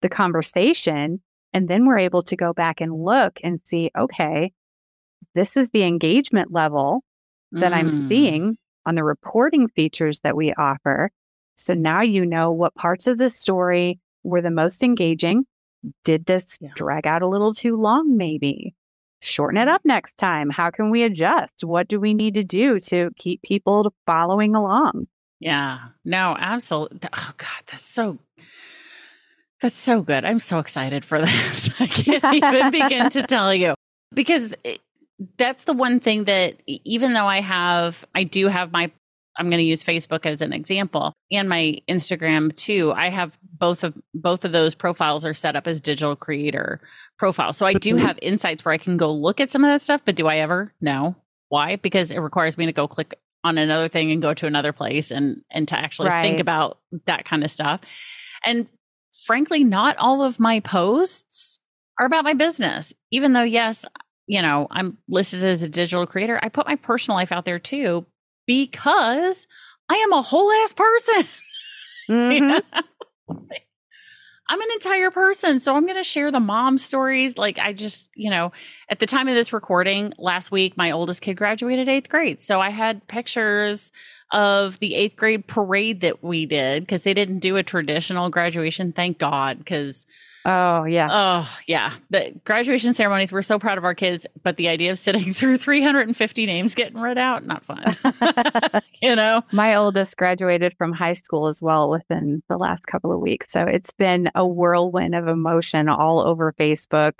the 0.00 0.08
conversation 0.08 1.20
and 1.52 1.68
then 1.68 1.86
we're 1.86 1.98
able 1.98 2.22
to 2.22 2.36
go 2.36 2.52
back 2.52 2.80
and 2.80 2.94
look 2.94 3.40
and 3.42 3.60
see 3.64 3.90
okay, 3.98 4.52
this 5.34 5.56
is 5.56 5.70
the 5.70 5.82
engagement 5.82 6.52
level 6.52 7.02
that 7.52 7.72
mm. 7.72 7.76
I'm 7.76 8.08
seeing 8.08 8.56
on 8.86 8.94
the 8.94 9.04
reporting 9.04 9.68
features 9.68 10.20
that 10.20 10.36
we 10.36 10.54
offer. 10.54 11.10
So 11.60 11.74
now 11.74 12.00
you 12.00 12.24
know 12.24 12.50
what 12.50 12.74
parts 12.74 13.06
of 13.06 13.18
the 13.18 13.28
story 13.28 14.00
were 14.22 14.40
the 14.40 14.50
most 14.50 14.82
engaging. 14.82 15.44
Did 16.04 16.24
this 16.24 16.58
yeah. 16.60 16.70
drag 16.74 17.06
out 17.06 17.22
a 17.22 17.28
little 17.28 17.52
too 17.52 17.76
long, 17.76 18.16
maybe? 18.16 18.74
Shorten 19.20 19.58
it 19.60 19.68
up 19.68 19.82
next 19.84 20.16
time. 20.16 20.48
How 20.48 20.70
can 20.70 20.90
we 20.90 21.02
adjust? 21.02 21.62
What 21.62 21.86
do 21.86 22.00
we 22.00 22.14
need 22.14 22.34
to 22.34 22.44
do 22.44 22.80
to 22.80 23.10
keep 23.16 23.42
people 23.42 23.92
following 24.06 24.54
along? 24.54 25.06
Yeah, 25.38 25.78
no, 26.02 26.34
absolutely. 26.38 27.00
Oh, 27.12 27.32
God, 27.36 27.62
that's 27.70 27.84
so 27.84 28.18
that's 29.60 29.76
so 29.76 30.00
good. 30.00 30.24
I'm 30.24 30.40
so 30.40 30.58
excited 30.60 31.04
for 31.04 31.18
this. 31.20 31.70
I 31.78 31.86
can't 31.86 32.34
even 32.34 32.70
begin 32.70 33.10
to 33.10 33.22
tell 33.28 33.54
you 33.54 33.74
because 34.14 34.54
that's 35.36 35.64
the 35.64 35.74
one 35.74 36.00
thing 36.00 36.24
that 36.24 36.56
even 36.66 37.12
though 37.12 37.26
I 37.26 37.42
have, 37.42 38.04
I 38.14 38.24
do 38.24 38.48
have 38.48 38.72
my, 38.72 38.90
I'm 39.36 39.48
going 39.48 39.58
to 39.58 39.64
use 39.64 39.84
Facebook 39.84 40.26
as 40.26 40.42
an 40.42 40.52
example 40.52 41.14
and 41.30 41.48
my 41.48 41.78
Instagram 41.88 42.54
too. 42.54 42.92
I 42.92 43.08
have 43.08 43.38
both 43.42 43.84
of 43.84 43.94
both 44.12 44.44
of 44.44 44.52
those 44.52 44.74
profiles 44.74 45.24
are 45.24 45.34
set 45.34 45.56
up 45.56 45.66
as 45.66 45.80
digital 45.80 46.16
creator 46.16 46.80
profiles. 47.18 47.56
So 47.56 47.66
I 47.66 47.74
do 47.74 47.94
mm-hmm. 47.94 48.06
have 48.06 48.18
insights 48.20 48.64
where 48.64 48.74
I 48.74 48.78
can 48.78 48.96
go 48.96 49.12
look 49.12 49.40
at 49.40 49.50
some 49.50 49.64
of 49.64 49.68
that 49.70 49.82
stuff, 49.82 50.02
but 50.04 50.16
do 50.16 50.26
I 50.26 50.38
ever? 50.38 50.72
No. 50.80 51.16
Why? 51.48 51.76
Because 51.76 52.10
it 52.10 52.18
requires 52.18 52.58
me 52.58 52.66
to 52.66 52.72
go 52.72 52.86
click 52.86 53.18
on 53.42 53.56
another 53.56 53.88
thing 53.88 54.10
and 54.10 54.20
go 54.20 54.34
to 54.34 54.46
another 54.46 54.72
place 54.72 55.10
and 55.10 55.42
and 55.50 55.66
to 55.68 55.78
actually 55.78 56.08
right. 56.08 56.22
think 56.22 56.40
about 56.40 56.78
that 57.06 57.24
kind 57.24 57.44
of 57.44 57.50
stuff. 57.50 57.80
And 58.44 58.66
frankly, 59.26 59.64
not 59.64 59.96
all 59.96 60.22
of 60.22 60.40
my 60.40 60.60
posts 60.60 61.60
are 61.98 62.06
about 62.06 62.24
my 62.24 62.34
business. 62.34 62.92
Even 63.10 63.32
though 63.32 63.42
yes, 63.42 63.86
you 64.26 64.42
know, 64.42 64.66
I'm 64.70 64.98
listed 65.08 65.44
as 65.44 65.62
a 65.62 65.68
digital 65.68 66.06
creator, 66.06 66.38
I 66.42 66.48
put 66.48 66.66
my 66.66 66.76
personal 66.76 67.16
life 67.16 67.32
out 67.32 67.44
there 67.44 67.58
too 67.58 68.06
because 68.50 69.46
I 69.88 69.94
am 69.94 70.12
a 70.12 70.22
whole 70.22 70.50
ass 70.50 70.72
person. 70.72 71.24
Mm-hmm. 72.08 72.58
I'm 74.48 74.60
an 74.60 74.68
entire 74.74 75.12
person. 75.12 75.60
So 75.60 75.76
I'm 75.76 75.84
going 75.84 75.96
to 75.96 76.02
share 76.02 76.32
the 76.32 76.40
mom 76.40 76.76
stories. 76.76 77.38
Like, 77.38 77.60
I 77.60 77.72
just, 77.72 78.10
you 78.16 78.28
know, 78.28 78.50
at 78.88 78.98
the 78.98 79.06
time 79.06 79.28
of 79.28 79.36
this 79.36 79.52
recording 79.52 80.12
last 80.18 80.50
week, 80.50 80.76
my 80.76 80.90
oldest 80.90 81.22
kid 81.22 81.36
graduated 81.36 81.88
eighth 81.88 82.08
grade. 82.08 82.40
So 82.40 82.60
I 82.60 82.70
had 82.70 83.06
pictures 83.06 83.92
of 84.32 84.80
the 84.80 84.96
eighth 84.96 85.14
grade 85.14 85.46
parade 85.46 86.00
that 86.00 86.24
we 86.24 86.46
did 86.46 86.82
because 86.82 87.02
they 87.02 87.14
didn't 87.14 87.38
do 87.38 87.56
a 87.56 87.62
traditional 87.62 88.28
graduation. 88.28 88.92
Thank 88.92 89.18
God. 89.18 89.58
Because 89.58 90.04
Oh, 90.44 90.84
yeah. 90.84 91.08
Oh, 91.10 91.58
yeah. 91.66 91.94
The 92.08 92.32
graduation 92.44 92.94
ceremonies, 92.94 93.30
we're 93.30 93.42
so 93.42 93.58
proud 93.58 93.78
of 93.78 93.84
our 93.84 93.94
kids, 93.94 94.26
but 94.42 94.56
the 94.56 94.68
idea 94.68 94.90
of 94.90 94.98
sitting 94.98 95.32
through 95.34 95.58
350 95.58 96.46
names 96.46 96.74
getting 96.74 97.00
read 97.00 97.18
out, 97.18 97.46
not 97.46 97.64
fun. 97.64 97.84
you 99.02 99.14
know? 99.14 99.42
My 99.52 99.74
oldest 99.74 100.16
graduated 100.16 100.74
from 100.78 100.92
high 100.92 101.12
school 101.14 101.46
as 101.46 101.62
well 101.62 101.90
within 101.90 102.42
the 102.48 102.56
last 102.56 102.86
couple 102.86 103.12
of 103.12 103.20
weeks. 103.20 103.52
So 103.52 103.64
it's 103.64 103.92
been 103.92 104.30
a 104.34 104.46
whirlwind 104.46 105.14
of 105.14 105.28
emotion 105.28 105.88
all 105.88 106.20
over 106.20 106.54
Facebook, 106.58 107.12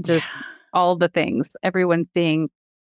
just 0.00 0.26
yeah. 0.26 0.42
all 0.72 0.96
the 0.96 1.08
things. 1.08 1.48
Everyone 1.62 2.08
seeing 2.14 2.48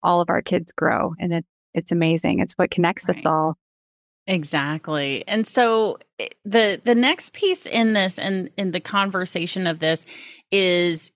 all 0.04 0.20
of 0.20 0.30
our 0.30 0.42
kids 0.42 0.72
grow, 0.72 1.14
and 1.20 1.34
it's 1.34 1.48
it's 1.74 1.92
amazing. 1.92 2.40
It's 2.40 2.56
what 2.56 2.72
connects 2.72 3.08
right. 3.08 3.18
us 3.18 3.26
all. 3.26 3.58
Exactly. 4.28 5.24
And 5.28 5.48
so 5.48 5.98
eh, 6.20 6.28
the 6.46 6.82
the 6.84 6.96
next 6.96 7.34
piece 7.34 7.66
in 7.66 7.94
this 7.94 8.20
and 8.20 8.50
in 8.58 8.72
the 8.72 8.80
conversation 8.80 9.66
of 9.68 9.80
this 9.80 10.06
is 10.52 11.12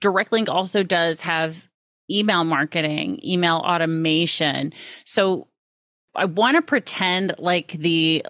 DirectLync 0.00 0.48
also 0.48 0.82
does 0.82 1.20
have 1.22 1.64
email 2.10 2.44
marketing, 2.44 3.20
email 3.24 3.56
automation. 3.56 4.72
So 5.04 5.48
I 6.16 6.26
want 6.26 6.56
to 6.56 6.62
pretend 6.62 7.34
like 7.38 7.72
the 7.72 8.24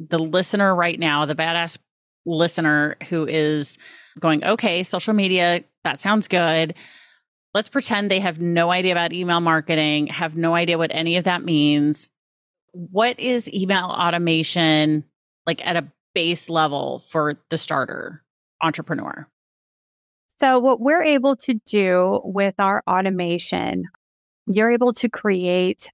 the 0.00 0.18
listener 0.18 0.74
right 0.74 0.98
now, 0.98 1.26
the 1.26 1.34
badass 1.36 1.78
listener 2.26 2.96
who 3.08 3.26
is 3.26 3.78
going, 4.20 4.44
"Okay, 4.44 4.82
social 4.82 5.14
media, 5.14 5.64
that 5.84 6.00
sounds 6.00 6.28
good." 6.28 6.74
Let's 7.54 7.68
pretend 7.68 8.10
they 8.10 8.20
have 8.20 8.40
no 8.40 8.70
idea 8.70 8.92
about 8.92 9.12
email 9.12 9.40
marketing, 9.40 10.08
have 10.08 10.36
no 10.36 10.54
idea 10.54 10.78
what 10.78 10.90
any 10.94 11.16
of 11.16 11.24
that 11.24 11.44
means 11.44 12.10
what 12.74 13.18
is 13.20 13.52
email 13.52 13.86
automation 13.86 15.04
like 15.46 15.64
at 15.66 15.76
a 15.76 15.86
base 16.14 16.48
level 16.48 16.98
for 16.98 17.38
the 17.50 17.56
starter 17.56 18.22
entrepreneur? 18.62 19.28
So, 20.38 20.58
what 20.58 20.80
we're 20.80 21.02
able 21.02 21.36
to 21.36 21.54
do 21.66 22.20
with 22.24 22.54
our 22.58 22.82
automation, 22.88 23.84
you're 24.46 24.72
able 24.72 24.92
to 24.94 25.08
create 25.08 25.90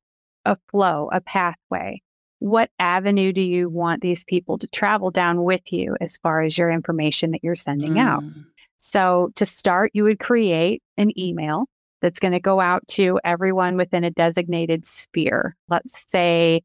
a 0.47 0.57
flow, 0.71 1.11
a 1.13 1.21
pathway. 1.21 2.01
What 2.39 2.71
avenue 2.79 3.35
do 3.35 3.43
you 3.43 3.69
want 3.69 4.01
these 4.01 4.25
people 4.25 4.57
to 4.59 4.67
travel 4.69 5.11
down 5.11 5.45
with 5.45 5.61
you 5.71 5.95
as 6.01 6.17
far 6.17 6.43
as 6.43 6.57
your 6.57 6.71
information 6.71 7.33
that 7.33 7.45
you're 7.45 7.55
sending 7.55 7.95
mm. 7.95 8.01
out? 8.01 8.23
So, 8.79 9.31
to 9.37 9.45
start, 9.45 9.91
you 9.93 10.05
would 10.05 10.19
create 10.19 10.83
an 10.97 11.17
email 11.19 11.67
that's 12.01 12.21
going 12.21 12.33
to 12.33 12.41
go 12.41 12.61
out 12.61 12.87
to 12.89 13.21
everyone 13.25 13.77
within 13.77 14.05
a 14.05 14.11
designated 14.11 14.85
sphere. 14.85 15.57
Let's 15.69 16.05
say 16.11 16.63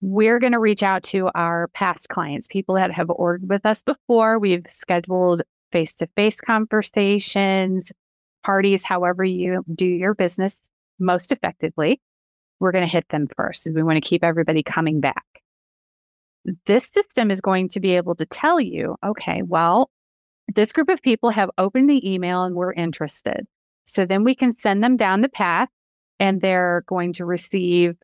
we're 0.00 0.38
going 0.38 0.52
to 0.52 0.58
reach 0.58 0.82
out 0.82 1.02
to 1.04 1.30
our 1.34 1.68
past 1.68 2.08
clients, 2.08 2.46
people 2.46 2.74
that 2.74 2.92
have 2.92 3.10
ordered 3.10 3.48
with 3.48 3.64
us 3.64 3.82
before. 3.82 4.38
We've 4.38 4.66
scheduled 4.68 5.42
face 5.72 5.94
to 5.94 6.06
face 6.16 6.40
conversations, 6.40 7.92
parties, 8.44 8.84
however 8.84 9.24
you 9.24 9.64
do 9.74 9.86
your 9.86 10.14
business 10.14 10.70
most 10.98 11.32
effectively. 11.32 12.00
We're 12.60 12.72
going 12.72 12.86
to 12.86 12.92
hit 12.92 13.08
them 13.08 13.26
first. 13.36 13.64
because 13.64 13.74
We 13.74 13.82
want 13.82 13.96
to 13.96 14.08
keep 14.08 14.22
everybody 14.22 14.62
coming 14.62 15.00
back. 15.00 15.24
This 16.66 16.84
system 16.84 17.30
is 17.30 17.40
going 17.40 17.68
to 17.70 17.80
be 17.80 17.96
able 17.96 18.14
to 18.16 18.26
tell 18.26 18.60
you, 18.60 18.96
okay, 19.04 19.42
well, 19.42 19.90
this 20.54 20.72
group 20.72 20.90
of 20.90 21.00
people 21.02 21.30
have 21.30 21.50
opened 21.56 21.88
the 21.88 22.12
email 22.12 22.44
and 22.44 22.54
we're 22.54 22.72
interested. 22.72 23.46
So 23.84 24.06
then 24.06 24.24
we 24.24 24.34
can 24.34 24.56
send 24.56 24.82
them 24.82 24.96
down 24.96 25.20
the 25.20 25.28
path 25.28 25.68
and 26.18 26.40
they're 26.40 26.84
going 26.86 27.12
to 27.14 27.24
receive 27.24 27.96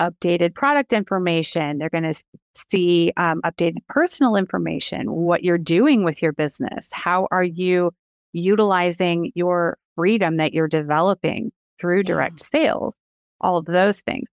updated 0.00 0.54
product 0.54 0.92
information. 0.92 1.78
They're 1.78 1.90
going 1.90 2.12
to 2.12 2.24
see 2.70 3.12
um, 3.16 3.40
updated 3.44 3.86
personal 3.88 4.36
information, 4.36 5.10
what 5.10 5.42
you're 5.42 5.58
doing 5.58 6.04
with 6.04 6.22
your 6.22 6.32
business. 6.32 6.88
How 6.92 7.26
are 7.30 7.42
you 7.42 7.92
utilizing 8.32 9.32
your 9.34 9.78
freedom 9.96 10.36
that 10.36 10.52
you're 10.52 10.68
developing 10.68 11.50
through 11.80 12.04
direct 12.04 12.40
yeah. 12.40 12.60
sales? 12.60 12.94
All 13.40 13.56
of 13.56 13.66
those 13.66 14.00
things. 14.02 14.28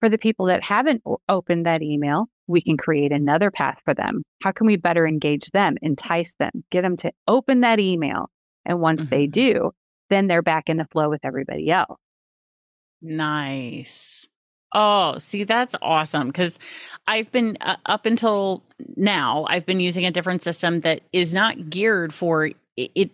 For 0.00 0.08
the 0.10 0.18
people 0.18 0.46
that 0.46 0.62
haven't 0.62 1.02
opened 1.28 1.64
that 1.64 1.82
email, 1.82 2.28
we 2.46 2.60
can 2.60 2.76
create 2.76 3.12
another 3.12 3.50
path 3.50 3.80
for 3.84 3.94
them. 3.94 4.22
How 4.42 4.52
can 4.52 4.66
we 4.66 4.76
better 4.76 5.06
engage 5.06 5.50
them, 5.50 5.76
entice 5.82 6.34
them, 6.34 6.64
get 6.70 6.82
them 6.82 6.96
to 6.96 7.12
open 7.26 7.60
that 7.62 7.80
email? 7.80 8.30
And 8.66 8.80
once 8.80 9.02
mm-hmm. 9.02 9.10
they 9.10 9.26
do, 9.26 9.72
then 10.10 10.26
they're 10.26 10.42
back 10.42 10.68
in 10.68 10.76
the 10.76 10.86
flow 10.86 11.08
with 11.08 11.24
everybody 11.24 11.70
else. 11.70 11.98
Nice. 13.02 14.26
Oh, 14.74 15.16
see, 15.18 15.44
that's 15.44 15.74
awesome 15.80 16.26
because 16.26 16.58
I've 17.06 17.30
been 17.32 17.56
uh, 17.60 17.76
up 17.86 18.04
until 18.04 18.62
now, 18.96 19.46
I've 19.48 19.64
been 19.64 19.80
using 19.80 20.04
a 20.04 20.10
different 20.10 20.42
system 20.42 20.80
that 20.80 21.02
is 21.12 21.32
not 21.32 21.70
geared 21.70 22.12
for 22.12 22.46
it. 22.46 22.56
it 22.76 23.10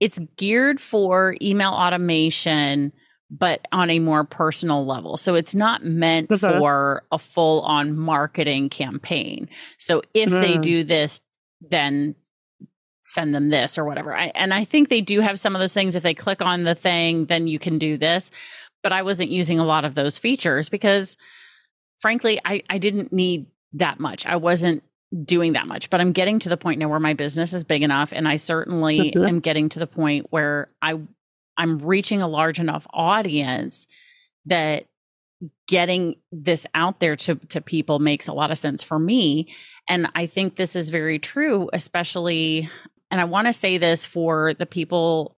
it's 0.00 0.20
geared 0.36 0.80
for 0.80 1.34
email 1.42 1.72
automation, 1.72 2.92
but 3.30 3.66
on 3.72 3.90
a 3.90 3.98
more 3.98 4.22
personal 4.22 4.86
level. 4.86 5.16
So 5.16 5.34
it's 5.34 5.54
not 5.54 5.84
meant 5.84 6.30
okay. 6.30 6.58
for 6.58 7.02
a 7.10 7.18
full 7.18 7.62
on 7.62 7.98
marketing 7.98 8.68
campaign. 8.68 9.48
So 9.78 10.02
if 10.14 10.30
mm. 10.30 10.40
they 10.40 10.56
do 10.56 10.84
this, 10.84 11.20
then 11.60 12.14
send 13.12 13.34
them 13.34 13.48
this 13.48 13.78
or 13.78 13.84
whatever. 13.84 14.16
I, 14.16 14.26
and 14.34 14.52
I 14.52 14.64
think 14.64 14.88
they 14.88 15.00
do 15.00 15.20
have 15.20 15.40
some 15.40 15.54
of 15.54 15.60
those 15.60 15.74
things. 15.74 15.94
If 15.94 16.02
they 16.02 16.14
click 16.14 16.42
on 16.42 16.64
the 16.64 16.74
thing, 16.74 17.26
then 17.26 17.46
you 17.46 17.58
can 17.58 17.78
do 17.78 17.96
this 17.96 18.30
but 18.82 18.92
I 18.92 19.02
wasn't 19.02 19.30
using 19.30 19.58
a 19.58 19.64
lot 19.64 19.84
of 19.84 19.94
those 19.94 20.18
features 20.18 20.68
because 20.68 21.16
frankly, 22.00 22.40
I, 22.44 22.62
I 22.70 22.78
didn't 22.78 23.12
need 23.12 23.46
that 23.74 24.00
much. 24.00 24.26
I 24.26 24.36
wasn't 24.36 24.82
doing 25.24 25.54
that 25.54 25.66
much, 25.66 25.90
but 25.90 26.00
I'm 26.00 26.12
getting 26.12 26.38
to 26.40 26.48
the 26.48 26.56
point 26.56 26.78
now 26.78 26.88
where 26.88 27.00
my 27.00 27.14
business 27.14 27.54
is 27.54 27.64
big 27.64 27.82
enough 27.82 28.12
and 28.12 28.28
I 28.28 28.36
certainly 28.36 29.14
am 29.16 29.40
getting 29.40 29.68
to 29.70 29.78
the 29.78 29.86
point 29.86 30.26
where 30.30 30.68
I 30.82 31.00
I'm 31.56 31.78
reaching 31.78 32.22
a 32.22 32.28
large 32.28 32.60
enough 32.60 32.86
audience 32.92 33.86
that 34.46 34.84
getting 35.66 36.16
this 36.30 36.66
out 36.74 37.00
there 37.00 37.16
to 37.16 37.36
to 37.36 37.60
people 37.60 37.98
makes 37.98 38.28
a 38.28 38.32
lot 38.32 38.50
of 38.50 38.58
sense 38.58 38.82
for 38.82 38.98
me 38.98 39.54
and 39.88 40.08
I 40.14 40.26
think 40.26 40.56
this 40.56 40.74
is 40.74 40.90
very 40.90 41.18
true 41.18 41.70
especially 41.72 42.68
and 43.10 43.20
I 43.20 43.24
want 43.24 43.46
to 43.46 43.52
say 43.52 43.78
this 43.78 44.04
for 44.04 44.54
the 44.54 44.66
people 44.66 45.36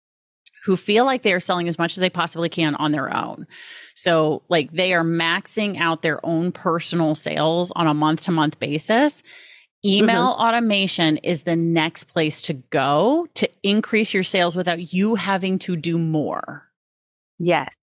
who 0.64 0.76
feel 0.76 1.04
like 1.04 1.22
they 1.22 1.32
are 1.32 1.40
selling 1.40 1.68
as 1.68 1.78
much 1.78 1.96
as 1.96 2.00
they 2.00 2.10
possibly 2.10 2.48
can 2.48 2.74
on 2.74 2.92
their 2.92 3.14
own. 3.14 3.46
So, 3.94 4.42
like, 4.48 4.72
they 4.72 4.92
are 4.92 5.04
maxing 5.04 5.78
out 5.78 6.02
their 6.02 6.24
own 6.24 6.52
personal 6.52 7.14
sales 7.14 7.72
on 7.74 7.86
a 7.86 7.94
month 7.94 8.22
to 8.22 8.30
month 8.30 8.60
basis. 8.60 9.22
Email 9.84 10.32
mm-hmm. 10.32 10.42
automation 10.42 11.16
is 11.18 11.44
the 11.44 11.56
next 11.56 12.04
place 12.04 12.42
to 12.42 12.54
go 12.54 13.26
to 13.34 13.48
increase 13.62 14.12
your 14.12 14.22
sales 14.22 14.54
without 14.54 14.92
you 14.92 15.14
having 15.14 15.58
to 15.60 15.76
do 15.76 15.96
more. 15.96 16.68
Yes. 17.38 17.74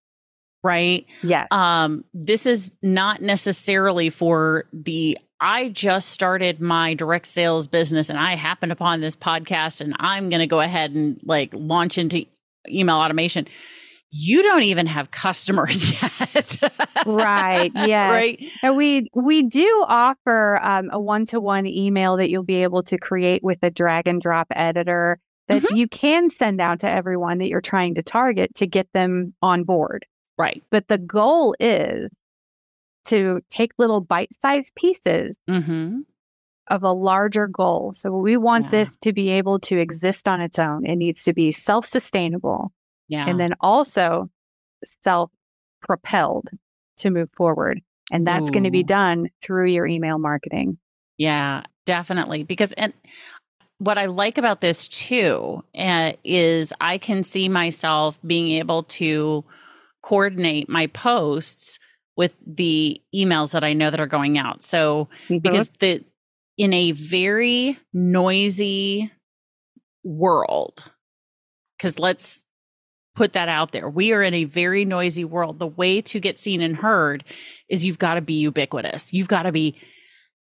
Right? 0.63 1.08
Yes. 1.23 1.47
Um, 1.50 2.04
this 2.13 2.45
is 2.45 2.71
not 2.84 3.21
necessarily 3.21 4.12
for 4.12 4.65
the 4.71 5.17
I 5.39 5.69
just 5.69 6.10
started 6.10 6.60
my 6.60 6.93
direct 6.93 7.28
sales 7.28 7.67
business 7.67 8.10
and 8.10 8.17
I 8.17 8.36
happened 8.36 8.71
upon 8.71 9.02
this 9.02 9.15
podcast 9.15 9.82
and 9.82 9.95
I'm 10.00 10.30
going 10.30 10.39
to 10.39 10.47
go 10.47 10.62
ahead 10.62 10.91
and 10.91 11.19
like 11.23 11.52
launch 11.54 11.97
into 11.97 12.26
email 12.69 12.95
automation 12.95 13.47
you 14.10 14.41
don't 14.41 14.63
even 14.63 14.88
have 14.88 15.12
customers 15.12 15.91
yet. 16.02 16.58
right. 17.06 17.71
Yeah. 17.88 18.10
Right. 18.10 18.43
And 18.63 18.76
we 18.76 19.10
we 19.13 19.43
do 19.43 19.86
offer 19.88 20.60
um, 20.63 20.89
a 20.91 21.00
one 21.00 21.26
to 21.28 21.39
one 21.39 21.65
email 21.65 22.17
that 22.17 22.30
you'll 22.30 22.43
be 22.43 22.63
able 22.63 22.84
to 22.84 22.97
create 22.97 23.43
with 23.43 23.60
a 23.62 23.69
drag 23.69 24.08
and 24.08 24.21
drop 24.21 24.47
editor 24.52 25.19
that 25.47 25.62
mm-hmm. 25.62 25.76
you 25.76 25.88
can 25.88 26.30
send 26.30 26.60
out 26.60 26.80
to 26.80 26.89
everyone 26.89 27.38
that 27.38 27.47
you're 27.47 27.62
trying 27.62 27.95
to 27.95 28.04
target 28.04 28.54
to 28.56 28.67
get 28.67 28.91
them 28.93 29.34
on 29.41 29.63
board. 29.63 30.06
Right. 30.38 30.63
But 30.69 30.88
the 30.88 30.97
goal 30.97 31.56
is 31.60 32.17
to 33.07 33.41
take 33.49 33.71
little 33.77 34.01
bite 34.01 34.29
sized 34.41 34.73
pieces. 34.75 35.37
Mm-hmm. 35.49 35.99
Of 36.69 36.83
a 36.83 36.91
larger 36.91 37.47
goal. 37.47 37.93
So, 37.93 38.11
we 38.11 38.35
want 38.35 38.65
yeah. 38.65 38.71
this 38.71 38.97
to 38.97 39.13
be 39.13 39.29
able 39.29 39.57
to 39.61 39.77
exist 39.77 40.27
on 40.27 40.41
its 40.41 40.59
own. 40.59 40.85
It 40.85 40.97
needs 40.97 41.23
to 41.23 41.33
be 41.33 41.49
self 41.53 41.85
sustainable 41.85 42.73
yeah. 43.07 43.27
And 43.27 43.39
then 43.39 43.53
also 43.61 44.29
self 45.01 45.31
propelled 45.81 46.49
to 46.97 47.09
move 47.09 47.29
forward. 47.35 47.81
And 48.11 48.25
that's 48.25 48.51
going 48.51 48.63
to 48.63 48.71
be 48.71 48.83
done 48.83 49.29
through 49.41 49.67
your 49.67 49.85
email 49.85 50.17
marketing. 50.17 50.77
Yeah, 51.17 51.63
definitely. 51.85 52.43
Because, 52.43 52.71
and 52.73 52.93
what 53.79 53.97
I 53.97 54.05
like 54.05 54.37
about 54.37 54.61
this 54.61 54.87
too 54.87 55.63
uh, 55.77 56.13
is 56.23 56.71
I 56.79 56.99
can 56.99 57.23
see 57.23 57.49
myself 57.49 58.17
being 58.25 58.51
able 58.59 58.83
to 58.83 59.43
coordinate 60.01 60.69
my 60.69 60.87
posts 60.87 61.79
with 62.17 62.36
the 62.45 62.99
emails 63.15 63.51
that 63.51 63.63
I 63.63 63.73
know 63.73 63.89
that 63.91 63.99
are 63.99 64.08
going 64.08 64.38
out. 64.38 64.63
So, 64.63 65.08
mm-hmm. 65.30 65.38
because 65.38 65.69
the 65.80 66.03
in 66.58 66.73
a 66.73 66.91
very 66.91 67.80
noisy 67.93 69.12
world. 70.03 70.91
Because 71.77 71.99
let's 71.99 72.43
put 73.15 73.34
that 73.34 73.49
out 73.49 73.71
there. 73.71 73.89
We 73.89 74.12
are 74.13 74.23
in 74.23 74.34
a 74.34 74.45
very 74.45 74.84
noisy 74.86 75.23
world. 75.23 75.60
The 75.60 75.67
way 75.67 76.01
to 76.01 76.19
get 76.19 76.39
seen 76.39 76.62
and 76.62 76.75
heard 76.75 77.23
is 77.69 77.86
you've 77.86 77.99
got 77.99 78.15
to 78.15 78.21
be 78.21 78.36
ubiquitous. 78.36 79.13
You've 79.13 79.27
got 79.27 79.43
to 79.43 79.51
be 79.51 79.77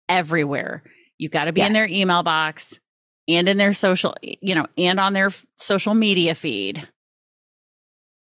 everywhere. 0.09 0.83
You've 1.18 1.33
got 1.33 1.44
to 1.44 1.53
be 1.53 1.61
yes. 1.61 1.68
in 1.68 1.72
their 1.72 1.87
email 1.87 2.22
box 2.25 2.81
and 3.29 3.48
in 3.48 3.57
their 3.57 3.72
social, 3.72 4.16
you 4.22 4.55
know, 4.55 4.66
and 4.77 4.98
on 4.98 5.12
their 5.12 5.31
social 5.57 5.94
media 5.94 6.35
feed, 6.35 6.88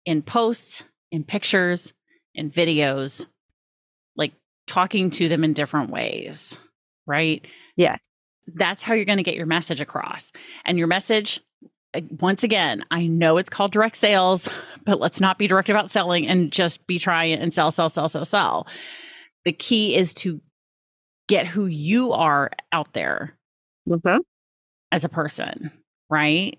in 0.06 0.22
posts, 0.22 0.84
in 1.12 1.26
pictures, 1.26 1.94
in 2.38 2.52
videos, 2.52 3.26
like 4.16 4.34
talking 4.68 5.10
to 5.12 5.28
them 5.28 5.44
in 5.44 5.54
different 5.54 5.90
ways, 5.90 6.56
right? 7.06 7.46
Yeah. 7.76 7.98
That's 8.56 8.84
how 8.84 8.94
you're 8.94 9.06
going 9.06 9.18
to 9.18 9.24
get 9.24 9.36
your 9.36 9.46
message 9.46 9.82
across. 9.82 10.32
And 10.64 10.78
your 10.78 10.88
message, 10.88 11.42
once 12.22 12.44
again, 12.44 12.86
I 12.92 13.08
know 13.08 13.38
it's 13.38 13.50
called 13.50 13.72
direct 13.72 13.98
sales, 13.98 14.48
but 14.86 15.00
let's 15.00 15.20
not 15.20 15.38
be 15.38 15.48
direct 15.48 15.70
about 15.70 15.90
selling 15.90 16.28
and 16.28 16.52
just 16.52 16.88
be 16.88 17.00
trying 17.00 17.40
and 17.40 17.54
sell, 17.54 17.72
sell, 17.72 17.90
sell, 17.90 18.08
sell, 18.08 18.24
sell. 18.24 18.68
The 19.44 19.52
key 19.52 19.96
is 19.96 20.14
to 20.16 20.40
get 21.28 21.48
who 21.48 21.66
you 21.66 22.14
are 22.14 22.52
out 22.72 22.94
there 22.94 23.38
mm-hmm. 23.88 24.20
as 24.92 25.04
a 25.04 25.10
person, 25.10 25.72
right? 26.10 26.58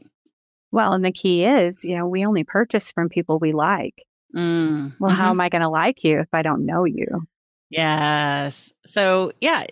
Well, 0.71 0.93
and 0.93 1.05
the 1.05 1.13
key 1.13 1.45
is, 1.45 1.77
you 1.83 1.97
know, 1.97 2.07
we 2.07 2.27
only 2.27 2.45
purchase 2.45 2.93
from 2.93 3.09
people 3.09 3.39
we 3.39 3.53
like. 3.53 3.95
Mm, 4.35 4.95
well, 4.99 5.11
mm-hmm. 5.11 5.21
how 5.21 5.31
am 5.31 5.41
I 5.41 5.49
going 5.49 5.63
to 5.63 5.69
like 5.69 6.05
you 6.05 6.21
if 6.21 6.29
I 6.33 6.43
don't 6.43 6.67
know 6.67 6.85
you? 6.85 7.27
Yes. 7.71 8.73
So, 8.87 9.33
yeah, 9.41 9.67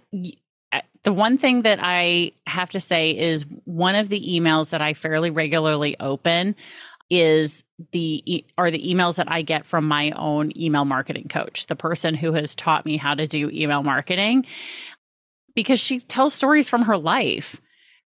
the 1.02 1.12
one 1.12 1.38
thing 1.38 1.62
that 1.62 1.78
I 1.80 2.32
have 2.46 2.70
to 2.70 2.80
say 2.80 3.16
is 3.16 3.44
one 3.64 3.94
of 3.94 4.08
the 4.08 4.20
emails 4.20 4.70
that 4.70 4.82
I 4.82 4.94
fairly 4.94 5.30
regularly 5.30 5.96
open 6.00 6.56
is 7.08 7.62
the 7.92 8.44
are 8.58 8.70
the 8.70 8.82
emails 8.82 9.16
that 9.16 9.30
I 9.30 9.42
get 9.42 9.66
from 9.66 9.86
my 9.86 10.10
own 10.12 10.50
email 10.58 10.84
marketing 10.84 11.28
coach, 11.28 11.66
the 11.66 11.76
person 11.76 12.14
who 12.14 12.32
has 12.32 12.54
taught 12.54 12.84
me 12.84 12.96
how 12.96 13.14
to 13.14 13.26
do 13.26 13.50
email 13.50 13.82
marketing 13.82 14.46
because 15.54 15.78
she 15.78 16.00
tells 16.00 16.34
stories 16.34 16.68
from 16.68 16.82
her 16.82 16.96
life. 16.96 17.60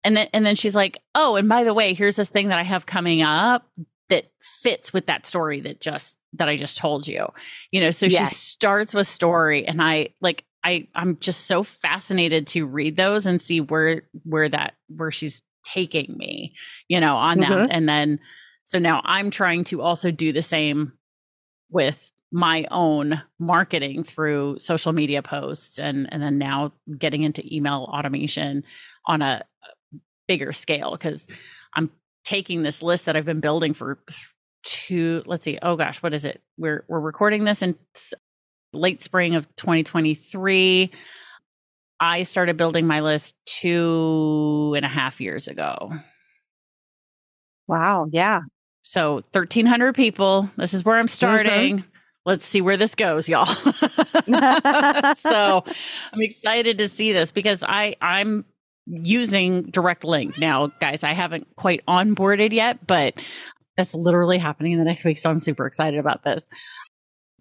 And 0.03 0.17
then 0.17 0.29
and 0.33 0.47
then 0.47 0.57
she's 0.57 0.77
like, 0.77 1.03
"Oh, 1.15 1.37
and 1.37 1.49
by 1.49 1.65
the 1.65 1.75
way, 1.75 1.93
here's 1.93 2.17
this 2.17 2.31
thing 2.31 2.49
that 2.49 2.59
I 2.59 2.63
have 2.63 2.87
coming 2.87 3.23
up 3.23 3.69
that 4.09 4.31
fits 4.41 4.93
with 4.93 5.07
that 5.07 5.27
story 5.27 5.61
that 5.61 5.81
just 5.81 6.19
that 6.35 6.49
I 6.49 6.57
just 6.57 6.79
told 6.79 7.07
you." 7.07 7.27
You 7.71 7.81
know, 7.81 7.91
so 7.91 8.07
yes. 8.07 8.29
she 8.29 8.35
starts 8.35 8.95
with 8.95 9.07
story 9.07 9.67
and 9.67 9.83
I 9.83 10.11
like 10.21 10.45
I 10.65 10.89
I'm 10.95 11.17
just 11.19 11.47
so 11.47 11.63
fascinated 11.63 12.47
to 12.49 12.67
read 12.67 12.97
those 12.97 13.27
and 13.27 13.41
see 13.41 13.61
where 13.61 14.03
where 14.25 14.49
that 14.49 14.75
where 14.89 15.11
she's 15.11 15.43
taking 15.63 16.17
me, 16.17 16.55
you 16.89 17.01
know, 17.01 17.17
on 17.17 17.39
mm-hmm. 17.39 17.53
that. 17.53 17.69
And 17.71 17.89
then 17.89 18.21
so 18.65 18.79
now 18.79 19.01
I'm 19.05 19.31
trying 19.31 19.65
to 19.65 19.81
also 19.81 20.11
do 20.11 20.33
the 20.33 20.43
same 20.43 20.93
with 21.71 22.11
my 22.33 22.67
own 22.71 23.23
marketing 23.39 24.03
through 24.03 24.59
social 24.59 24.93
media 24.93 25.23
posts 25.23 25.79
and 25.79 26.09
and 26.13 26.23
then 26.23 26.39
now 26.39 26.73
getting 26.99 27.23
into 27.23 27.43
email 27.55 27.89
automation 27.89 28.65
on 29.07 29.23
a 29.23 29.43
bigger 30.27 30.53
scale 30.53 30.93
because 30.93 31.29
I'm 31.75 31.91
taking 32.27 32.63
this 32.63 32.83
list 32.83 33.07
that 33.07 33.17
I've 33.17 33.25
been 33.25 33.41
building 33.41 33.73
for 33.73 33.99
two 34.63 35.23
let's 35.27 35.45
see 35.45 35.61
oh 35.63 35.77
gosh 35.77 36.03
what 36.03 36.13
is 36.13 36.25
it 36.25 36.43
we're 36.59 36.85
we're 36.89 36.99
recording 36.99 37.45
this 37.45 37.63
in 37.63 37.77
late 38.77 39.01
spring 39.01 39.35
of 39.35 39.55
2023. 39.57 40.91
I 41.99 42.23
started 42.25 42.57
building 42.57 42.87
my 42.87 43.01
list 43.01 43.35
two 43.47 44.75
and 44.77 44.85
a 44.85 44.89
half 44.89 45.21
years 45.21 45.49
ago. 45.49 45.93
Wow. 47.67 48.07
Yeah. 48.11 48.41
So 48.83 49.15
1,300 49.33 49.95
people. 49.95 50.51
This 50.57 50.75
is 50.75 50.85
where 50.85 50.99
I'm 50.99 51.09
starting. 51.09 51.79
Mm-hmm. 51.79 51.89
Let's 52.25 52.45
see 52.45 52.61
where 52.61 52.77
this 52.77 52.95
goes, 52.95 53.29
y'all. 53.29 53.47
so 55.15 55.65
I'm 56.13 56.21
excited 56.21 56.79
to 56.79 56.89
see 56.89 57.13
this 57.13 57.33
because 57.33 57.63
I 57.63 57.97
I'm 58.01 58.45
using 58.87 59.65
DirectLync 59.65 60.39
now, 60.39 60.69
guys. 60.81 61.05
I 61.05 61.13
haven't 61.13 61.47
quite 61.57 61.85
onboarded 61.87 62.53
yet, 62.53 62.87
but 62.87 63.15
that's 63.77 63.95
literally 63.95 64.39
happening 64.39 64.73
in 64.73 64.79
the 64.79 64.85
next 64.85 65.05
week. 65.05 65.19
So 65.19 65.31
I'm 65.31 65.41
super 65.41 65.67
excited 65.67 65.99
about 65.99 66.25
this 66.25 66.43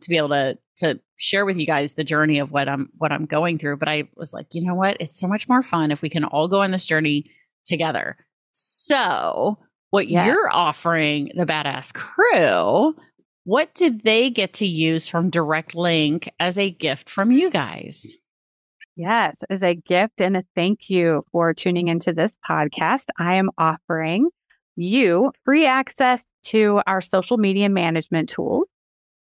to 0.01 0.10
be 0.10 0.17
able 0.17 0.29
to 0.29 0.58
to 0.77 0.99
share 1.17 1.45
with 1.45 1.58
you 1.58 1.65
guys 1.65 1.93
the 1.93 2.03
journey 2.03 2.39
of 2.39 2.51
what 2.51 2.67
I'm 2.67 2.89
what 2.97 3.12
I'm 3.12 3.25
going 3.25 3.58
through. 3.58 3.77
But 3.77 3.88
I 3.88 4.10
was 4.15 4.34
like, 4.34 4.47
you 4.51 4.65
know 4.65 4.75
what? 4.75 4.97
It's 4.99 5.19
so 5.19 5.27
much 5.27 5.47
more 5.47 5.62
fun 5.62 5.91
if 5.91 6.01
we 6.01 6.10
can 6.10 6.23
all 6.23 6.47
go 6.47 6.62
on 6.62 6.71
this 6.71 6.86
journey 6.86 7.31
together. 7.65 8.17
So 8.51 9.58
what 9.89 10.08
yeah. 10.08 10.25
you're 10.25 10.49
offering 10.51 11.31
the 11.36 11.45
badass 11.45 11.93
crew, 11.93 12.95
what 13.43 13.73
did 13.73 14.01
they 14.01 14.29
get 14.29 14.53
to 14.53 14.65
use 14.65 15.08
from 15.08 15.31
DirectLync 15.31 16.27
as 16.39 16.58
a 16.58 16.71
gift 16.71 17.10
from 17.10 17.31
you 17.31 17.49
guys? 17.49 18.05
Yes, 18.95 19.38
as 19.49 19.63
a 19.63 19.75
gift 19.75 20.21
and 20.21 20.38
a 20.38 20.43
thank 20.55 20.89
you 20.89 21.25
for 21.31 21.53
tuning 21.53 21.89
into 21.89 22.13
this 22.13 22.38
podcast, 22.49 23.08
I 23.19 23.36
am 23.36 23.49
offering 23.58 24.29
you 24.77 25.31
free 25.43 25.65
access 25.65 26.31
to 26.45 26.81
our 26.88 27.01
social 27.01 27.38
media 27.38 27.69
management 27.69 28.29
tools. 28.29 28.69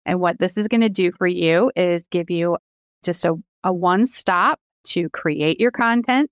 And 0.06 0.19
what 0.19 0.39
this 0.39 0.58
is 0.58 0.67
going 0.67 0.82
to 0.82 0.89
do 0.89 1.12
for 1.13 1.28
you 1.28 1.71
is 1.76 2.06
give 2.12 2.30
you 2.30 2.58
just 3.04 3.23
a, 3.26 3.36
a 3.63 3.73
one 3.73 4.06
stop 4.06 4.60
to 4.88 5.10
create 5.10 5.60
your 5.60 5.71
content, 5.71 6.30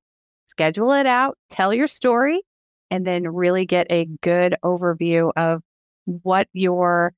schedule 0.48 0.92
it 0.92 1.06
out, 1.06 1.38
tell 1.50 1.74
your 1.74 1.88
story, 1.88 2.42
and 2.90 3.08
then 3.08 3.28
really 3.28 3.66
get 3.66 3.88
a 3.90 4.08
good 4.22 4.56
overview 4.64 5.32
of 5.38 5.62
what 6.06 6.48
your 6.54 7.14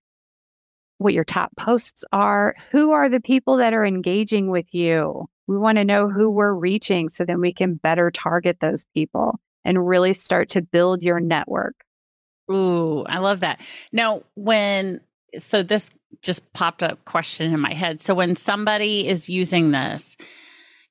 what 1.00 1.14
your 1.14 1.26
top 1.26 1.52
posts 1.58 2.06
are, 2.14 2.56
who 2.72 2.92
are 2.92 3.10
the 3.10 3.20
people 3.20 3.58
that 3.58 3.74
are 3.74 3.86
engaging 3.86 4.50
with 4.50 4.74
you. 4.74 5.28
We 5.48 5.58
want 5.58 5.78
to 5.78 5.86
know 5.86 6.10
who 6.10 6.30
we're 6.30 6.54
reaching 6.54 7.10
so 7.10 7.26
then 7.26 7.42
we 7.42 7.54
can 7.54 7.76
better 7.76 8.12
target 8.12 8.60
those 8.60 8.86
people 8.94 9.40
and 9.66 9.88
really 9.88 10.14
start 10.14 10.50
to 10.50 10.62
build 10.62 11.04
your 11.04 11.20
network. 11.20 11.76
Ooh, 12.52 13.04
I 13.04 13.20
love 13.20 13.42
that. 13.42 13.62
Now, 13.92 14.24
when 14.36 15.02
so 15.38 15.64
this 15.64 15.90
just 16.22 16.54
popped 16.54 16.82
a 16.82 16.98
question 17.06 17.54
in 17.54 17.60
my 17.60 17.74
head. 17.74 18.00
So 18.02 18.14
when 18.14 18.36
somebody 18.36 19.08
is 19.08 19.30
using 19.30 19.72
this, 19.72 20.16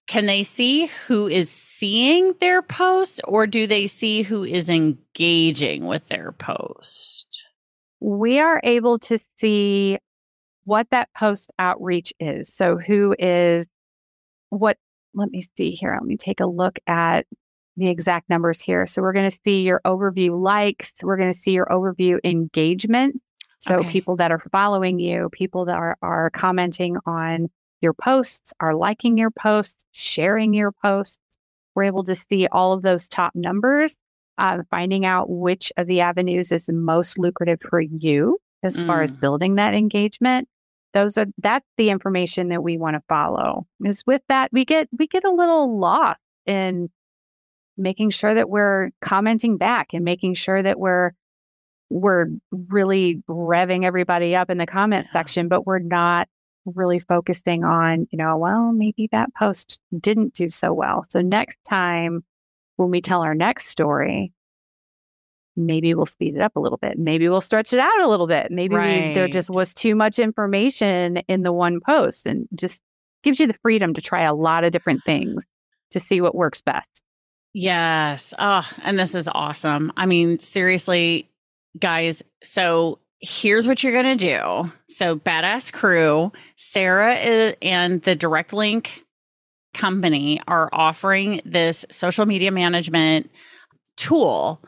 can 0.09 0.27
they 0.27 0.43
see 0.43 0.87
who 1.07 1.29
is 1.29 1.51
seeing 1.51 2.35
their 2.41 2.61
post 2.61 3.21
or 3.25 3.47
do 3.47 3.67
they 3.67 3.87
see 3.87 4.23
who 4.23 4.45
is 4.45 4.69
engaging 4.69 5.87
with 5.87 6.09
their 6.09 6.33
post? 6.33 7.47
We 8.01 8.41
are 8.41 8.61
able 8.65 8.99
to 9.01 9.19
see 9.37 9.99
what 10.65 10.88
that 10.91 11.09
post 11.17 11.53
outreach 11.59 12.12
is. 12.19 12.53
So 12.53 12.77
who 12.77 13.15
is 13.19 13.67
what 14.53 14.77
let 15.15 15.31
me 15.31 15.43
see 15.57 15.71
here. 15.71 15.93
Let 15.93 16.07
me 16.07 16.17
take 16.17 16.41
a 16.41 16.47
look 16.47 16.79
at 16.87 17.27
the 17.77 17.88
exact 17.88 18.29
numbers 18.29 18.61
here. 18.61 18.87
So 18.87 19.03
we're 19.03 19.12
going 19.12 19.29
to 19.29 19.38
see 19.45 19.62
your 19.62 19.81
overview 19.87 20.41
likes, 20.41 20.93
we're 21.03 21.17
going 21.17 21.33
to 21.33 21.38
see 21.38 21.53
your 21.53 21.67
overview 21.67 22.19
engagement, 22.25 23.21
so 23.59 23.77
okay. 23.77 23.91
people 23.91 24.17
that 24.17 24.31
are 24.31 24.41
following 24.41 24.99
you, 24.99 25.29
people 25.33 25.65
that 25.67 25.77
are, 25.77 25.97
are 26.03 26.31
commenting 26.31 26.97
on 27.07 27.49
your 27.81 27.95
posts, 27.95 28.53
are 28.61 28.75
liking 28.75 29.17
your 29.17 29.31
posts, 29.31 29.85
sharing 29.93 30.53
your 30.53 30.73
posts. 30.73 31.19
We're 31.75 31.85
able 31.85 32.05
to 32.05 32.15
see 32.15 32.47
all 32.49 32.73
of 32.73 32.83
those 32.83 33.09
top 33.09 33.35
numbers, 33.35 33.97
uh, 34.38 34.59
finding 34.71 35.07
out 35.07 35.31
which 35.31 35.73
of 35.77 35.87
the 35.87 36.01
avenues 36.01 36.53
is 36.53 36.69
most 36.71 37.19
lucrative 37.19 37.61
for 37.61 37.81
you 37.81 38.38
as 38.62 38.83
mm. 38.83 38.87
far 38.87 39.03
as 39.03 39.15
mm. 39.15 39.21
building 39.21 39.55
that 39.55 39.75
engagement. 39.75 40.49
Those 40.95 41.19
are 41.19 41.27
that's 41.39 41.67
the 41.77 41.91
information 41.91 42.49
that 42.49 42.63
we 42.63 42.77
want 42.79 42.95
to 42.95 43.03
follow. 43.09 43.67
Is 43.85 44.03
with 44.07 44.23
that 44.29 44.51
we 44.53 44.65
get 44.65 44.89
we 44.99 45.07
get 45.07 45.25
a 45.25 45.31
little 45.31 45.79
lost 45.79 46.21
in 46.47 46.91
making 47.77 48.11
sure 48.11 48.35
that 48.35 48.51
we're 48.51 48.91
commenting 49.01 49.57
back 49.57 49.95
and 49.95 50.05
making 50.05 50.35
sure 50.35 50.63
that 50.63 50.79
we're 50.79 51.13
we're 51.91 52.27
really 52.51 53.23
revving 53.29 53.85
everybody 53.85 54.35
up 54.35 54.49
in 54.49 54.59
the 54.59 54.67
comment 54.67 55.07
section, 55.07 55.49
but 55.49 55.67
we're 55.67 55.79
not 55.79 56.27
really 56.65 56.99
focusing 56.99 57.65
on, 57.65 58.07
you 58.11 58.17
know, 58.17 58.37
well, 58.37 58.73
maybe 58.73 59.09
that 59.13 59.35
post 59.35 59.81
didn't 60.01 60.35
do 60.35 60.49
so 60.49 60.73
well. 60.73 61.05
So 61.11 61.21
next 61.21 61.59
time 61.69 62.25
when 62.77 62.91
we 62.91 63.01
tell 63.01 63.23
our 63.23 63.35
next 63.35 63.67
story, 63.67 64.33
maybe 65.57 65.95
we'll 65.95 66.07
speed 66.07 66.35
it 66.35 66.41
up 66.41 66.57
a 66.57 66.61
little 66.61 66.79
bit. 66.79 66.99
Maybe 66.99 67.29
we'll 67.29 67.41
stretch 67.41 67.73
it 67.73 67.81
out 67.81 68.01
a 68.01 68.09
little 68.09 68.27
bit. 68.27 68.51
Maybe 68.51 68.75
right. 68.75 69.09
we, 69.09 69.15
there 69.15 69.29
just 69.29 69.51
was 69.51 69.75
too 69.75 69.95
much 69.95 70.19
information 70.19 71.19
in 71.29 71.43
the 71.43 71.53
one 71.53 71.81
post 71.81 72.27
and 72.27 72.49
just 72.55 72.83
gives 73.23 73.38
you 73.41 73.47
the 73.47 73.57
freedom 73.62 73.95
to 73.95 74.01
try 74.01 74.23
a 74.23 74.35
lot 74.35 74.65
of 74.65 74.73
different 74.73 75.05
things 75.05 75.45
to 75.91 76.01
see 76.01 76.21
what 76.21 76.35
works 76.35 76.62
best. 76.62 77.03
Yes. 77.55 78.33
Oh, 78.38 78.69
and 78.83 78.99
this 78.99 79.15
is 79.15 79.29
awesome. 79.29 79.93
I 79.97 80.07
mean, 80.07 80.38
seriously, 80.38 81.29
guys, 81.79 82.23
so 82.43 82.99
here's 83.21 83.67
what 83.67 83.83
you're 83.83 83.93
going 83.93 84.17
to 84.17 84.27
do. 84.27 84.73
So, 84.88 85.17
Badass 85.17 85.73
Crew, 85.73 86.33
Sara 86.57 87.15
is, 87.15 87.55
and 87.61 88.03
the 88.03 88.17
DirectLync 88.17 88.88
company 89.75 90.41
are 90.47 90.69
offering 90.73 91.41
this 91.45 91.85
social 91.91 92.27
media 92.27 92.51
management 92.51 93.31
tool 93.97 94.62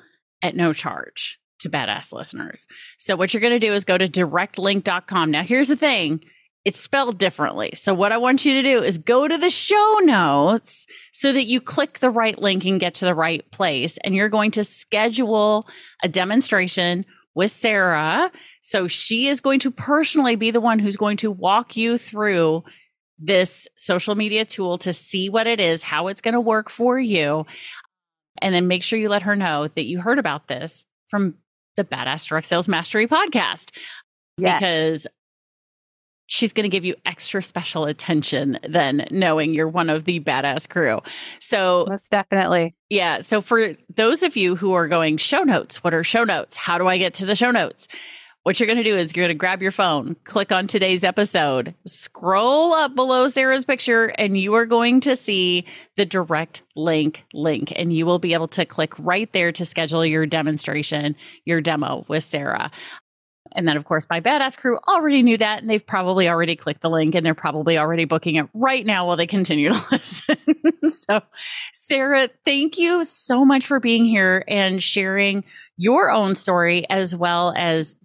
at 0.44 0.54
no 0.54 0.72
charge 0.72 1.40
to 1.60 1.70
badass 1.70 2.12
listeners. 2.12 2.66
So 2.98 3.16
what 3.16 3.32
you're 3.32 3.40
going 3.40 3.58
to 3.58 3.66
do 3.66 3.72
is 3.72 3.84
go 3.84 3.98
to 3.98 4.06
directlync.com. 4.06 5.30
Now 5.30 5.42
here's 5.42 5.68
the 5.68 5.76
thing. 5.76 6.22
It's 6.64 6.80
spelled 6.80 7.18
differently. 7.18 7.72
So 7.74 7.92
what 7.92 8.12
I 8.12 8.18
want 8.18 8.44
you 8.44 8.54
to 8.54 8.62
do 8.62 8.82
is 8.82 8.98
go 8.98 9.26
to 9.26 9.36
the 9.36 9.50
show 9.50 9.98
notes 10.02 10.86
so 11.12 11.32
that 11.32 11.46
you 11.46 11.60
click 11.60 11.98
the 11.98 12.10
right 12.10 12.38
link 12.38 12.64
and 12.64 12.80
get 12.80 12.94
to 12.96 13.04
the 13.04 13.14
right 13.14 13.50
place. 13.50 13.98
And 14.04 14.14
you're 14.14 14.28
going 14.28 14.50
to 14.52 14.64
schedule 14.64 15.66
a 16.02 16.08
demonstration 16.08 17.04
with 17.34 17.50
Sara. 17.50 18.30
So 18.60 18.86
she 18.86 19.26
is 19.26 19.40
going 19.40 19.60
to 19.60 19.70
personally 19.70 20.36
be 20.36 20.50
the 20.50 20.60
one 20.60 20.78
who's 20.78 20.96
going 20.96 21.16
to 21.18 21.30
walk 21.30 21.76
you 21.76 21.98
through 21.98 22.64
this 23.18 23.68
social 23.76 24.14
media 24.14 24.44
tool 24.44 24.78
to 24.78 24.92
see 24.92 25.28
what 25.28 25.46
it 25.46 25.60
is, 25.60 25.82
how 25.82 26.08
it's 26.08 26.20
going 26.20 26.34
to 26.34 26.40
work 26.40 26.70
for 26.70 26.98
you. 26.98 27.46
And 28.40 28.54
then 28.54 28.66
make 28.66 28.82
sure 28.82 28.98
you 28.98 29.08
let 29.08 29.22
her 29.22 29.36
know 29.36 29.68
that 29.68 29.84
you 29.84 30.00
heard 30.00 30.18
about 30.18 30.48
this 30.48 30.86
from 31.06 31.36
the 31.76 31.84
Badass 31.84 32.28
Direct 32.28 32.46
Sales 32.46 32.68
Mastery 32.68 33.06
podcast. 33.06 33.70
Yes. 34.36 34.58
Because 34.58 35.06
she's 36.26 36.52
going 36.52 36.64
to 36.64 36.68
give 36.68 36.84
you 36.84 36.94
extra 37.04 37.42
special 37.42 37.84
attention 37.84 38.58
than 38.66 39.06
knowing 39.10 39.54
you're 39.54 39.68
one 39.68 39.90
of 39.90 40.04
the 40.04 40.20
badass 40.20 40.68
crew. 40.68 41.00
So, 41.38 41.86
most 41.88 42.10
definitely. 42.10 42.74
Yeah. 42.88 43.20
So, 43.20 43.40
for 43.40 43.76
those 43.94 44.22
of 44.22 44.36
you 44.36 44.56
who 44.56 44.72
are 44.72 44.88
going 44.88 45.16
show 45.16 45.42
notes, 45.42 45.84
what 45.84 45.94
are 45.94 46.04
show 46.04 46.24
notes? 46.24 46.56
How 46.56 46.78
do 46.78 46.86
I 46.86 46.98
get 46.98 47.14
to 47.14 47.26
the 47.26 47.36
show 47.36 47.50
notes? 47.50 47.88
What 48.44 48.60
you're 48.60 48.66
going 48.66 48.76
to 48.76 48.82
do 48.84 48.94
is 48.94 49.16
you're 49.16 49.22
going 49.22 49.34
to 49.34 49.38
grab 49.38 49.62
your 49.62 49.70
phone, 49.70 50.16
click 50.24 50.52
on 50.52 50.66
today's 50.66 51.02
episode, 51.02 51.74
scroll 51.86 52.74
up 52.74 52.94
below 52.94 53.26
Sara's 53.26 53.64
picture, 53.64 54.08
and 54.18 54.36
you 54.36 54.52
are 54.52 54.66
going 54.66 55.00
to 55.00 55.16
see 55.16 55.64
the 55.96 56.04
direct 56.04 56.60
link 56.76 57.24
link. 57.32 57.72
And 57.74 57.90
you 57.90 58.04
will 58.04 58.18
be 58.18 58.34
able 58.34 58.48
to 58.48 58.66
click 58.66 58.92
right 58.98 59.32
there 59.32 59.50
to 59.52 59.64
schedule 59.64 60.04
your 60.04 60.26
demonstration, 60.26 61.16
your 61.46 61.62
demo 61.62 62.04
with 62.06 62.22
Sara. 62.22 62.70
And 63.52 63.66
then, 63.66 63.78
of 63.78 63.86
course, 63.86 64.06
my 64.10 64.20
badass 64.20 64.58
crew 64.58 64.78
already 64.88 65.22
knew 65.22 65.38
that, 65.38 65.62
and 65.62 65.70
they've 65.70 65.86
probably 65.86 66.28
already 66.28 66.54
clicked 66.54 66.82
the 66.82 66.90
link 66.90 67.14
and 67.14 67.24
they're 67.24 67.34
probably 67.34 67.78
already 67.78 68.04
booking 68.04 68.34
it 68.34 68.46
right 68.52 68.84
now 68.84 69.06
while 69.06 69.16
they 69.16 69.26
continue 69.26 69.70
to 69.70 69.74
listen. 69.90 70.36
so, 70.90 71.22
Sara, 71.72 72.28
thank 72.44 72.76
you 72.76 73.04
so 73.04 73.42
much 73.42 73.64
for 73.64 73.80
being 73.80 74.04
here 74.04 74.44
and 74.48 74.82
sharing 74.82 75.44
your 75.78 76.10
own 76.10 76.34
story 76.34 76.86
as 76.90 77.16
well 77.16 77.54
as 77.56 77.96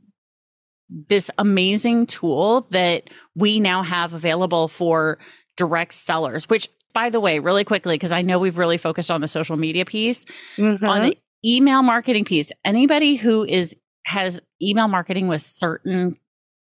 this 0.89 1.29
amazing 1.37 2.07
tool 2.07 2.67
that 2.71 3.09
we 3.35 3.59
now 3.59 3.83
have 3.83 4.13
available 4.13 4.67
for 4.67 5.19
direct 5.55 5.93
sellers, 5.93 6.49
which 6.49 6.69
by 6.93 7.09
the 7.09 7.19
way, 7.19 7.39
really 7.39 7.63
quickly, 7.63 7.95
because 7.95 8.11
I 8.11 8.21
know 8.23 8.39
we've 8.39 8.57
really 8.57 8.77
focused 8.77 9.11
on 9.11 9.21
the 9.21 9.27
social 9.27 9.57
media 9.57 9.85
piece, 9.85 10.25
mm-hmm. 10.57 10.83
on 10.83 11.03
the 11.03 11.17
email 11.45 11.83
marketing 11.83 12.25
piece, 12.25 12.51
anybody 12.65 13.15
who 13.15 13.43
is 13.45 13.75
has 14.05 14.39
email 14.61 14.87
marketing 14.87 15.27
with 15.27 15.41
certain 15.41 16.17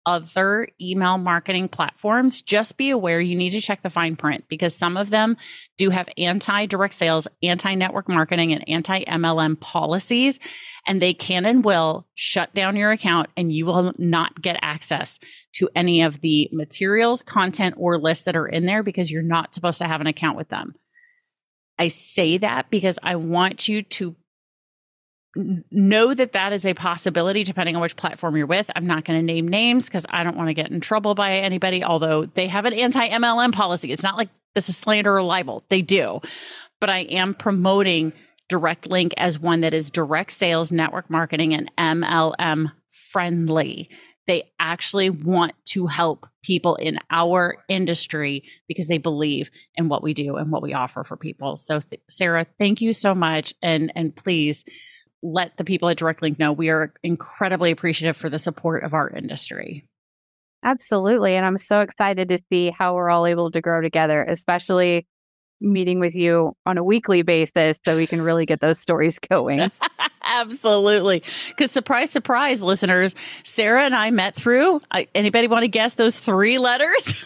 other 0.07 0.69
email 0.79 1.17
marketing 1.17 1.67
platforms, 1.67 2.41
just 2.41 2.77
be 2.77 2.89
aware 2.89 3.19
you 3.19 3.35
need 3.35 3.49
to 3.49 3.59
check 3.59 3.81
the 3.81 3.89
fine 3.89 4.15
print 4.15 4.45
because 4.47 4.73
some 4.73 4.95
of 4.95 5.09
them 5.09 5.35
do 5.77 5.89
have 5.89 6.07
anti 6.17 6.65
direct 6.65 6.93
sales, 6.93 7.27
anti 7.43 7.75
network 7.75 8.07
marketing, 8.07 8.53
and 8.53 8.67
anti 8.69 9.03
MLM 9.03 9.59
policies. 9.59 10.39
And 10.87 11.01
they 11.01 11.13
can 11.13 11.45
and 11.45 11.63
will 11.63 12.07
shut 12.15 12.55
down 12.55 12.77
your 12.77 12.91
account 12.91 13.29
and 13.35 13.51
you 13.51 13.65
will 13.65 13.93
not 13.97 14.41
get 14.41 14.57
access 14.61 15.19
to 15.55 15.69
any 15.75 16.01
of 16.01 16.21
the 16.21 16.49
materials, 16.53 17.21
content, 17.21 17.75
or 17.77 17.99
lists 17.99 18.23
that 18.23 18.37
are 18.37 18.47
in 18.47 18.65
there 18.65 18.83
because 18.83 19.11
you're 19.11 19.21
not 19.21 19.53
supposed 19.53 19.79
to 19.79 19.87
have 19.87 19.99
an 19.99 20.07
account 20.07 20.37
with 20.37 20.47
them. 20.47 20.73
I 21.77 21.89
say 21.89 22.37
that 22.37 22.69
because 22.69 22.97
I 23.03 23.17
want 23.17 23.67
you 23.67 23.83
to 23.83 24.15
know 25.71 26.13
that 26.13 26.33
that 26.33 26.53
is 26.53 26.65
a 26.65 26.73
possibility 26.73 27.43
depending 27.43 27.75
on 27.75 27.81
which 27.81 27.95
platform 27.95 28.35
you're 28.35 28.45
with. 28.45 28.69
I'm 28.75 28.87
not 28.87 29.05
going 29.05 29.19
to 29.19 29.25
name 29.25 29.47
names 29.47 29.85
because 29.85 30.05
I 30.09 30.23
don't 30.23 30.37
want 30.37 30.49
to 30.49 30.53
get 30.53 30.71
in 30.71 30.79
trouble 30.79 31.15
by 31.15 31.37
anybody, 31.37 31.83
although 31.83 32.25
they 32.25 32.47
have 32.47 32.65
an 32.65 32.73
anti 32.73 33.07
MLM 33.07 33.53
policy. 33.53 33.91
It's 33.91 34.03
not 34.03 34.17
like 34.17 34.29
this 34.55 34.69
is 34.69 34.77
slander 34.77 35.15
or 35.15 35.21
libel. 35.21 35.63
They 35.69 35.81
do. 35.81 36.19
But 36.79 36.89
I 36.89 36.99
am 36.99 37.33
promoting 37.33 38.13
DirectLync 38.51 39.13
as 39.17 39.39
one 39.39 39.61
that 39.61 39.73
is 39.73 39.91
direct 39.91 40.31
sales, 40.31 40.71
network 40.71 41.09
marketing, 41.09 41.53
and 41.53 41.71
MLM 41.77 42.71
friendly. 42.87 43.89
They 44.25 44.51
actually 44.59 45.09
want 45.09 45.53
to 45.67 45.87
help 45.87 46.27
people 46.43 46.75
in 46.75 46.99
our 47.09 47.55
industry 47.69 48.43
because 48.67 48.87
they 48.87 48.97
believe 48.97 49.49
in 49.75 49.89
what 49.89 50.03
we 50.03 50.13
do 50.13 50.35
and 50.35 50.51
what 50.51 50.61
we 50.61 50.73
offer 50.73 51.03
for 51.03 51.15
people. 51.17 51.57
So, 51.57 51.79
th- 51.79 52.01
Sara, 52.09 52.45
thank 52.57 52.81
you 52.81 52.93
so 52.93 53.15
much, 53.15 53.53
and 53.61 53.91
and 53.95 54.15
please 54.15 54.65
let 55.23 55.57
the 55.57 55.63
people 55.63 55.89
at 55.89 55.97
DirectLync 55.97 56.39
know 56.39 56.53
we 56.53 56.69
are 56.69 56.93
incredibly 57.03 57.71
appreciative 57.71 58.15
for 58.15 58.29
the 58.29 58.39
support 58.39 58.83
of 58.83 58.93
our 58.93 59.09
industry. 59.09 59.85
Absolutely. 60.63 61.35
And 61.35 61.45
I'm 61.45 61.57
so 61.57 61.81
excited 61.81 62.29
to 62.29 62.39
see 62.51 62.71
how 62.71 62.95
we're 62.95 63.09
all 63.09 63.25
able 63.25 63.51
to 63.51 63.61
grow 63.61 63.81
together, 63.81 64.23
especially 64.23 65.07
meeting 65.59 65.99
with 65.99 66.15
you 66.15 66.53
on 66.65 66.77
a 66.77 66.83
weekly 66.83 67.21
basis 67.21 67.79
so 67.83 67.95
we 67.95 68.07
can 68.07 68.21
really 68.21 68.45
get 68.45 68.59
those 68.59 68.79
stories 68.79 69.19
going. 69.19 69.71
Absolutely. 70.23 71.23
Because 71.49 71.71
surprise, 71.71 72.11
surprise, 72.11 72.61
listeners, 72.61 73.15
Sara 73.43 73.83
and 73.83 73.95
I 73.95 74.11
met 74.11 74.35
through. 74.35 74.81
anybody 75.15 75.47
want 75.47 75.63
to 75.63 75.69
guess 75.69 75.95
those 75.95 76.19
three 76.19 76.59
letters? 76.59 77.13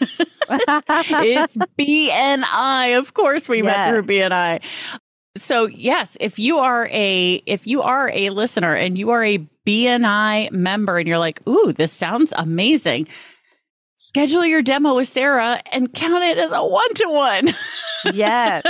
it's 0.50 1.56
BNI. 1.78 2.98
Of 2.98 3.14
course, 3.14 3.48
we 3.48 3.62
met 3.62 3.90
through 3.90 4.02
BNI. 4.04 4.62
So 5.36 5.66
yes, 5.66 6.16
if 6.20 6.38
you 6.38 6.58
are 6.58 6.88
a 6.92 7.42
if 7.46 7.66
you 7.66 7.82
are 7.82 8.10
a 8.10 8.30
listener 8.30 8.74
and 8.74 8.98
you 8.98 9.10
are 9.10 9.24
a 9.24 9.38
BNI 9.66 10.50
member 10.50 10.98
and 10.98 11.08
you're 11.08 11.18
like, 11.18 11.46
"Ooh, 11.48 11.72
this 11.72 11.92
sounds 11.92 12.32
amazing." 12.36 13.08
Schedule 13.94 14.44
your 14.44 14.62
demo 14.62 14.96
with 14.96 15.06
Sara 15.06 15.62
and 15.70 15.92
count 15.94 16.24
it 16.24 16.36
as 16.36 16.50
a 16.50 16.64
one 16.64 16.92
to 16.94 17.06
one. 17.08 17.54
yes. 18.12 18.64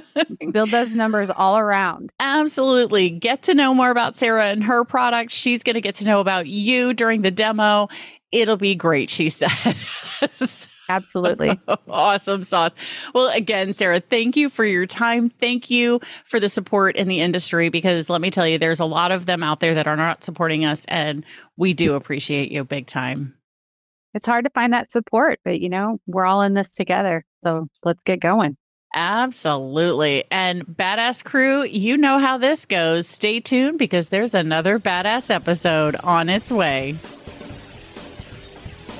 Build 0.52 0.70
those 0.70 0.96
numbers 0.96 1.30
all 1.30 1.58
around. 1.58 2.10
Absolutely. 2.18 3.10
Get 3.10 3.42
to 3.44 3.54
know 3.54 3.74
more 3.74 3.90
about 3.90 4.14
Sara 4.14 4.46
and 4.46 4.64
her 4.64 4.84
product. 4.84 5.30
She's 5.30 5.62
going 5.62 5.74
to 5.74 5.82
get 5.82 5.96
to 5.96 6.06
know 6.06 6.20
about 6.20 6.46
you 6.46 6.94
during 6.94 7.20
the 7.20 7.30
demo. 7.30 7.88
It'll 8.32 8.56
be 8.56 8.74
great, 8.74 9.10
she 9.10 9.28
said. 9.28 9.50
Absolutely. 10.88 11.60
awesome 11.88 12.42
sauce. 12.42 12.72
Well, 13.14 13.28
again, 13.28 13.72
Sara, 13.72 14.00
thank 14.00 14.36
you 14.36 14.48
for 14.48 14.64
your 14.64 14.86
time. 14.86 15.30
Thank 15.30 15.70
you 15.70 16.00
for 16.24 16.40
the 16.40 16.48
support 16.48 16.96
in 16.96 17.08
the 17.08 17.20
industry 17.20 17.68
because 17.68 18.08
let 18.08 18.20
me 18.20 18.30
tell 18.30 18.46
you, 18.46 18.58
there's 18.58 18.80
a 18.80 18.84
lot 18.84 19.12
of 19.12 19.26
them 19.26 19.42
out 19.42 19.60
there 19.60 19.74
that 19.74 19.86
are 19.86 19.96
not 19.96 20.24
supporting 20.24 20.64
us, 20.64 20.84
and 20.88 21.24
we 21.56 21.74
do 21.74 21.94
appreciate 21.94 22.50
you 22.50 22.64
big 22.64 22.86
time. 22.86 23.34
It's 24.14 24.26
hard 24.26 24.44
to 24.44 24.50
find 24.50 24.72
that 24.72 24.90
support, 24.90 25.40
but 25.44 25.60
you 25.60 25.68
know, 25.68 26.00
we're 26.06 26.26
all 26.26 26.42
in 26.42 26.54
this 26.54 26.70
together. 26.70 27.24
So 27.44 27.68
let's 27.84 28.00
get 28.04 28.20
going. 28.20 28.56
Absolutely. 28.94 30.24
And 30.30 30.66
Badass 30.66 31.22
Crew, 31.22 31.62
you 31.64 31.96
know 31.96 32.18
how 32.18 32.38
this 32.38 32.64
goes. 32.64 33.06
Stay 33.06 33.38
tuned 33.38 33.78
because 33.78 34.08
there's 34.08 34.34
another 34.34 34.78
badass 34.78 35.30
episode 35.30 35.94
on 35.96 36.28
its 36.28 36.50
way. 36.50 36.98